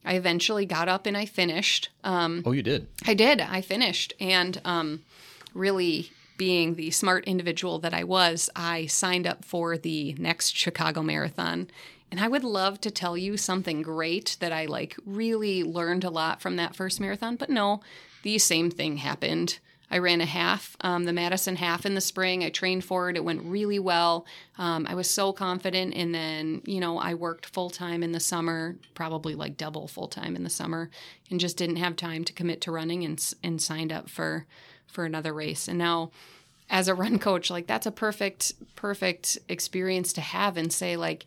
I 0.05 0.15
eventually 0.15 0.67
got 0.67 0.89
up 0.89 1.05
and 1.05 1.17
I 1.17 1.27
finished. 1.27 1.91
Um, 2.05 2.43
oh, 2.47 2.53
you 2.53 2.63
did? 2.63 2.87
I 3.07 3.15
did. 3.15 3.41
I 3.41 3.61
finished. 3.61 4.15
And 4.21 4.61
um, 4.65 5.03
really 5.53 6.13
being 6.41 6.77
the 6.77 6.91
smart 6.91 7.23
individual 7.27 7.79
that 7.81 7.93
I 7.93 8.03
was, 8.03 8.49
I 8.57 8.87
signed 8.87 9.27
up 9.27 9.45
for 9.45 9.77
the 9.77 10.15
next 10.15 10.57
Chicago 10.57 11.03
Marathon. 11.03 11.69
And 12.11 12.19
I 12.19 12.29
would 12.29 12.45
love 12.45 12.81
to 12.81 12.91
tell 12.91 13.15
you 13.15 13.37
something 13.37 13.83
great 13.83 14.39
that 14.41 14.51
I 14.51 14.65
like 14.65 14.97
really 15.05 15.63
learned 15.63 16.03
a 16.03 16.09
lot 16.09 16.41
from 16.41 16.57
that 16.57 16.75
first 16.75 16.99
marathon, 16.99 17.37
but 17.37 17.51
no, 17.51 17.83
the 18.23 18.39
same 18.39 18.71
thing 18.71 18.97
happened. 18.97 19.59
I 19.91 19.99
ran 19.99 20.23
a 20.23 20.25
half, 20.25 20.79
um, 20.81 21.05
the 21.05 21.13
Madison 21.13 21.57
half 21.57 21.85
in 21.85 21.95
the 21.95 22.01
spring. 22.01 22.43
I 22.43 22.49
trained 22.49 22.87
for 22.87 23.11
it. 23.11 23.19
It 23.19 23.25
went 23.25 23.43
really 23.43 23.79
well. 23.79 24.25
Um, 24.57 24.87
I 24.89 24.95
was 24.95 25.11
so 25.11 25.35
confident. 25.35 25.93
And 25.95 26.15
then, 26.15 26.63
you 26.65 26.81
know, 26.81 26.97
I 26.97 27.13
worked 27.13 27.45
full 27.45 27.69
time 27.69 28.03
in 28.03 28.13
the 28.13 28.21
summer, 28.21 28.77
probably 28.95 29.35
like 29.35 29.59
double 29.59 29.89
full 29.89 30.09
time 30.09 30.37
in 30.37 30.45
the 30.45 30.49
summer, 30.49 30.89
and 31.31 31.39
just 31.39 31.59
didn't 31.59 31.77
have 31.77 31.97
time 31.97 32.25
to 32.25 32.33
commit 32.33 32.63
to 32.63 32.73
running 32.73 33.05
and, 33.05 33.35
and 33.43 33.61
signed 33.61 33.93
up 33.93 34.09
for 34.09 34.47
for 34.91 35.05
another 35.05 35.33
race. 35.33 35.69
And 35.69 35.79
now 35.79 36.11
as 36.69 36.89
a 36.89 36.95
run 36.95 37.19
coach, 37.29 37.51
like 37.51 37.67
that's 37.67 37.87
a 37.87 37.93
perfect 37.93 38.53
perfect 38.77 39.39
experience 39.49 40.13
to 40.15 40.21
have 40.21 40.57
and 40.57 40.73
say 40.73 40.97
like 40.97 41.25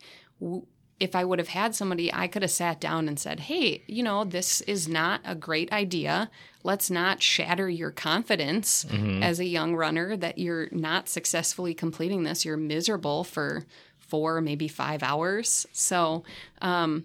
if 1.00 1.16
I 1.16 1.24
would 1.24 1.38
have 1.38 1.48
had 1.48 1.74
somebody, 1.74 2.12
I 2.12 2.28
could 2.28 2.42
have 2.42 2.50
sat 2.50 2.80
down 2.80 3.08
and 3.08 3.18
said, 3.18 3.40
Hey, 3.40 3.82
you 3.86 4.02
know, 4.02 4.24
this 4.24 4.60
is 4.62 4.88
not 4.88 5.20
a 5.24 5.34
great 5.34 5.72
idea. 5.72 6.30
Let's 6.62 6.90
not 6.90 7.22
shatter 7.22 7.68
your 7.68 7.90
confidence 7.90 8.84
mm-hmm. 8.84 9.22
as 9.22 9.40
a 9.40 9.44
young 9.44 9.74
runner 9.74 10.16
that 10.16 10.38
you're 10.38 10.68
not 10.70 11.08
successfully 11.08 11.74
completing 11.74 12.22
this. 12.22 12.44
You're 12.44 12.56
miserable 12.56 13.24
for 13.24 13.66
four, 13.98 14.40
maybe 14.40 14.68
five 14.68 15.02
hours. 15.02 15.66
So 15.72 16.24
um, 16.62 17.04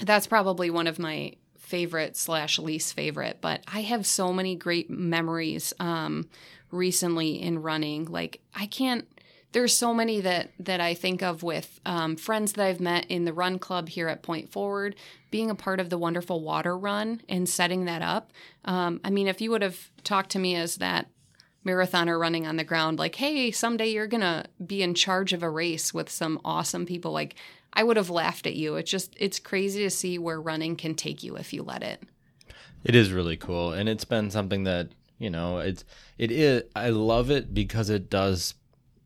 that's 0.00 0.26
probably 0.26 0.70
one 0.70 0.86
of 0.86 0.98
my 0.98 1.34
favorite 1.66 2.16
slash 2.16 2.60
least 2.60 2.94
favorite, 2.94 3.38
but 3.40 3.60
I 3.66 3.82
have 3.82 4.06
so 4.06 4.32
many 4.32 4.54
great 4.54 4.88
memories 4.88 5.74
um, 5.80 6.28
recently 6.70 7.42
in 7.42 7.60
running. 7.60 8.04
Like 8.04 8.40
I 8.54 8.66
can't. 8.66 9.06
There's 9.50 9.76
so 9.76 9.92
many 9.92 10.20
that 10.20 10.52
that 10.60 10.80
I 10.80 10.94
think 10.94 11.22
of 11.22 11.42
with 11.42 11.80
um, 11.84 12.14
friends 12.14 12.52
that 12.52 12.64
I've 12.64 12.78
met 12.80 13.06
in 13.06 13.24
the 13.24 13.32
run 13.32 13.58
club 13.58 13.88
here 13.88 14.06
at 14.06 14.22
Point 14.22 14.52
Forward, 14.52 14.94
being 15.32 15.50
a 15.50 15.56
part 15.56 15.80
of 15.80 15.90
the 15.90 15.98
wonderful 15.98 16.40
water 16.40 16.78
run 16.78 17.20
and 17.28 17.48
setting 17.48 17.86
that 17.86 18.00
up. 18.00 18.32
Um, 18.64 19.00
I 19.02 19.10
mean, 19.10 19.26
if 19.26 19.40
you 19.40 19.50
would 19.50 19.62
have 19.62 19.90
talked 20.04 20.30
to 20.30 20.38
me 20.38 20.54
as 20.54 20.76
that 20.76 21.08
marathoner 21.66 22.18
running 22.18 22.46
on 22.46 22.56
the 22.56 22.64
ground, 22.64 22.98
like, 22.98 23.16
hey, 23.16 23.50
someday 23.50 23.88
you're 23.88 24.06
gonna 24.06 24.46
be 24.64 24.82
in 24.82 24.94
charge 24.94 25.32
of 25.32 25.42
a 25.42 25.50
race 25.50 25.92
with 25.92 26.08
some 26.08 26.40
awesome 26.44 26.86
people, 26.86 27.12
like 27.12 27.34
I 27.72 27.82
would 27.82 27.96
have 27.96 28.08
laughed 28.08 28.46
at 28.46 28.54
you. 28.54 28.76
It's 28.76 28.90
just 28.90 29.14
it's 29.18 29.38
crazy 29.38 29.82
to 29.82 29.90
see 29.90 30.18
where 30.18 30.40
running 30.40 30.76
can 30.76 30.94
take 30.94 31.22
you 31.22 31.36
if 31.36 31.52
you 31.52 31.62
let 31.62 31.82
it. 31.82 32.02
It 32.84 32.94
is 32.94 33.12
really 33.12 33.36
cool, 33.36 33.72
and 33.72 33.88
it's 33.88 34.04
been 34.04 34.30
something 34.30 34.64
that 34.64 34.88
you 35.18 35.28
know 35.28 35.58
it's 35.58 35.84
it 36.16 36.30
is. 36.30 36.62
I 36.74 36.90
love 36.90 37.30
it 37.30 37.52
because 37.52 37.90
it 37.90 38.08
does 38.08 38.54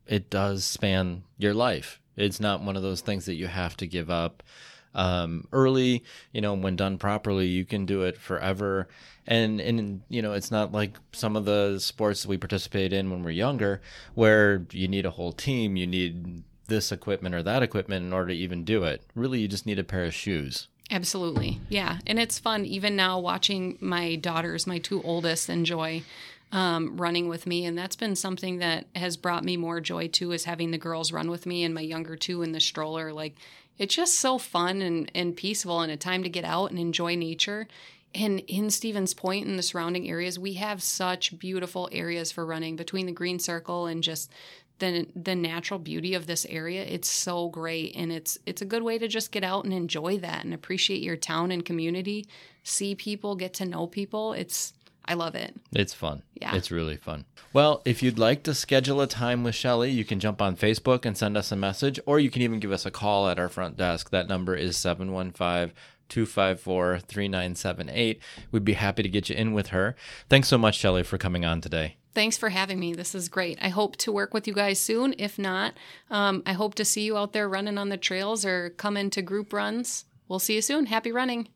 it 0.07 0.29
does 0.29 0.63
span 0.63 1.23
your 1.37 1.53
life. 1.53 1.99
It's 2.15 2.39
not 2.39 2.61
one 2.61 2.75
of 2.75 2.83
those 2.83 3.01
things 3.01 3.25
that 3.25 3.35
you 3.35 3.47
have 3.47 3.75
to 3.77 3.87
give 3.87 4.09
up 4.09 4.43
um, 4.93 5.47
early. 5.51 6.03
You 6.31 6.41
know, 6.41 6.53
when 6.53 6.75
done 6.75 6.97
properly, 6.97 7.47
you 7.47 7.65
can 7.65 7.85
do 7.85 8.03
it 8.03 8.17
forever. 8.17 8.87
And 9.27 9.59
and 9.61 10.01
you 10.09 10.21
know, 10.21 10.33
it's 10.33 10.51
not 10.51 10.71
like 10.71 10.97
some 11.11 11.35
of 11.35 11.45
the 11.45 11.79
sports 11.79 12.25
we 12.25 12.37
participate 12.37 12.93
in 12.93 13.09
when 13.09 13.23
we're 13.23 13.31
younger, 13.31 13.81
where 14.15 14.65
you 14.71 14.87
need 14.87 15.05
a 15.05 15.11
whole 15.11 15.31
team. 15.31 15.75
You 15.75 15.87
need 15.87 16.43
this 16.67 16.91
equipment 16.91 17.35
or 17.35 17.43
that 17.43 17.63
equipment 17.63 18.05
in 18.05 18.13
order 18.13 18.29
to 18.29 18.35
even 18.35 18.63
do 18.63 18.83
it. 18.83 19.03
Really, 19.15 19.39
you 19.39 19.47
just 19.47 19.65
need 19.65 19.79
a 19.79 19.83
pair 19.83 20.05
of 20.05 20.13
shoes. 20.13 20.67
Absolutely. 20.91 21.61
Yeah. 21.69 21.99
And 22.05 22.19
it's 22.19 22.37
fun 22.37 22.65
even 22.65 22.97
now 22.97 23.17
watching 23.17 23.77
my 23.79 24.15
daughters, 24.15 24.67
my 24.67 24.77
two 24.77 25.01
oldest, 25.03 25.49
enjoy 25.49 26.03
um, 26.51 26.97
running 26.97 27.29
with 27.29 27.47
me. 27.47 27.65
And 27.65 27.77
that's 27.77 27.95
been 27.95 28.15
something 28.15 28.57
that 28.57 28.87
has 28.93 29.15
brought 29.15 29.45
me 29.45 29.55
more 29.55 29.79
joy 29.79 30.09
too, 30.09 30.33
is 30.33 30.43
having 30.43 30.71
the 30.71 30.77
girls 30.77 31.13
run 31.13 31.29
with 31.29 31.45
me 31.45 31.63
and 31.63 31.73
my 31.73 31.81
younger 31.81 32.17
two 32.17 32.41
in 32.41 32.51
the 32.51 32.59
stroller. 32.59 33.13
Like 33.13 33.35
it's 33.81 33.95
just 33.95 34.19
so 34.19 34.37
fun 34.37 34.83
and, 34.83 35.11
and 35.15 35.35
peaceful 35.35 35.81
and 35.81 35.91
a 35.91 35.97
time 35.97 36.21
to 36.21 36.29
get 36.29 36.45
out 36.45 36.69
and 36.69 36.79
enjoy 36.79 37.15
nature. 37.15 37.67
And 38.13 38.41
in 38.41 38.69
Stevens 38.69 39.15
Point 39.15 39.47
and 39.47 39.57
the 39.57 39.63
surrounding 39.63 40.07
areas, 40.07 40.37
we 40.37 40.53
have 40.53 40.83
such 40.83 41.39
beautiful 41.39 41.89
areas 41.91 42.31
for 42.31 42.45
running 42.45 42.75
between 42.75 43.07
the 43.07 43.11
green 43.11 43.39
circle 43.39 43.87
and 43.87 44.03
just 44.03 44.31
the 44.77 45.07
the 45.15 45.33
natural 45.33 45.79
beauty 45.79 46.13
of 46.13 46.27
this 46.27 46.45
area. 46.45 46.83
It's 46.83 47.09
so 47.09 47.49
great 47.49 47.95
and 47.95 48.11
it's 48.11 48.37
it's 48.45 48.61
a 48.61 48.65
good 48.65 48.83
way 48.83 48.99
to 48.99 49.07
just 49.07 49.31
get 49.31 49.43
out 49.43 49.63
and 49.63 49.73
enjoy 49.73 50.19
that 50.19 50.43
and 50.43 50.53
appreciate 50.53 51.01
your 51.01 51.17
town 51.17 51.49
and 51.49 51.65
community, 51.65 52.27
see 52.61 52.93
people, 52.93 53.35
get 53.35 53.55
to 53.55 53.65
know 53.65 53.87
people. 53.87 54.33
It's 54.33 54.73
I 55.05 55.15
love 55.15 55.35
it. 55.35 55.55
It's 55.73 55.93
fun. 55.93 56.23
Yeah. 56.35 56.55
It's 56.55 56.71
really 56.71 56.97
fun. 56.97 57.25
Well, 57.53 57.81
if 57.85 58.01
you'd 58.03 58.19
like 58.19 58.43
to 58.43 58.53
schedule 58.53 59.01
a 59.01 59.07
time 59.07 59.43
with 59.43 59.55
Shelly, 59.55 59.91
you 59.91 60.05
can 60.05 60.19
jump 60.19 60.41
on 60.41 60.55
Facebook 60.55 61.05
and 61.05 61.17
send 61.17 61.35
us 61.35 61.51
a 61.51 61.55
message, 61.55 61.99
or 62.05 62.19
you 62.19 62.29
can 62.29 62.41
even 62.41 62.59
give 62.59 62.71
us 62.71 62.85
a 62.85 62.91
call 62.91 63.27
at 63.27 63.39
our 63.39 63.49
front 63.49 63.77
desk. 63.77 64.11
That 64.11 64.29
number 64.29 64.55
is 64.55 64.77
715 64.77 65.73
254 66.09 66.99
3978. 66.99 68.19
We'd 68.51 68.65
be 68.65 68.73
happy 68.73 69.01
to 69.01 69.09
get 69.09 69.29
you 69.29 69.35
in 69.35 69.53
with 69.53 69.67
her. 69.67 69.95
Thanks 70.29 70.49
so 70.49 70.57
much, 70.57 70.77
Shelly, 70.77 71.03
for 71.03 71.17
coming 71.17 71.45
on 71.45 71.61
today. 71.61 71.97
Thanks 72.13 72.37
for 72.37 72.49
having 72.49 72.79
me. 72.79 72.93
This 72.93 73.15
is 73.15 73.29
great. 73.29 73.57
I 73.61 73.69
hope 73.69 73.95
to 73.97 74.11
work 74.11 74.33
with 74.33 74.45
you 74.45 74.53
guys 74.53 74.79
soon. 74.79 75.15
If 75.17 75.39
not, 75.39 75.73
um, 76.09 76.43
I 76.45 76.51
hope 76.53 76.75
to 76.75 76.85
see 76.85 77.03
you 77.03 77.17
out 77.17 77.31
there 77.31 77.47
running 77.47 77.77
on 77.77 77.87
the 77.87 77.97
trails 77.97 78.45
or 78.45 78.71
come 78.71 78.97
into 78.97 79.21
group 79.21 79.53
runs. 79.53 80.05
We'll 80.27 80.39
see 80.39 80.55
you 80.55 80.61
soon. 80.61 80.87
Happy 80.87 81.11
running. 81.11 81.47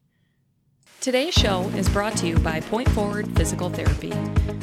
Today's 1.02 1.34
show 1.36 1.62
is 1.76 1.88
brought 1.88 2.18
to 2.18 2.28
you 2.28 2.38
by 2.40 2.60
Point 2.62 2.90
Forward 2.90 3.28
Physical 3.38 3.70
Therapy. 3.70 4.12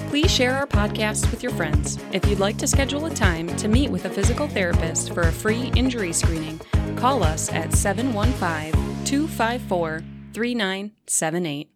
Please 0.08 0.30
share 0.30 0.56
our 0.56 0.66
podcast 0.66 1.30
with 1.30 1.42
your 1.42 1.52
friends. 1.52 1.98
If 2.12 2.26
you'd 2.26 2.40
like 2.40 2.56
to 2.58 2.66
schedule 2.66 3.06
a 3.06 3.10
time 3.10 3.46
to 3.56 3.68
meet 3.68 3.90
with 3.90 4.06
a 4.06 4.10
physical 4.10 4.48
therapist 4.48 5.12
for 5.14 5.22
a 5.22 5.32
free 5.32 5.70
injury 5.76 6.12
screening, 6.12 6.60
call 6.96 7.22
us 7.22 7.52
at 7.52 7.72
715 7.72 8.72
254 9.04 10.02
3978. 10.34 11.70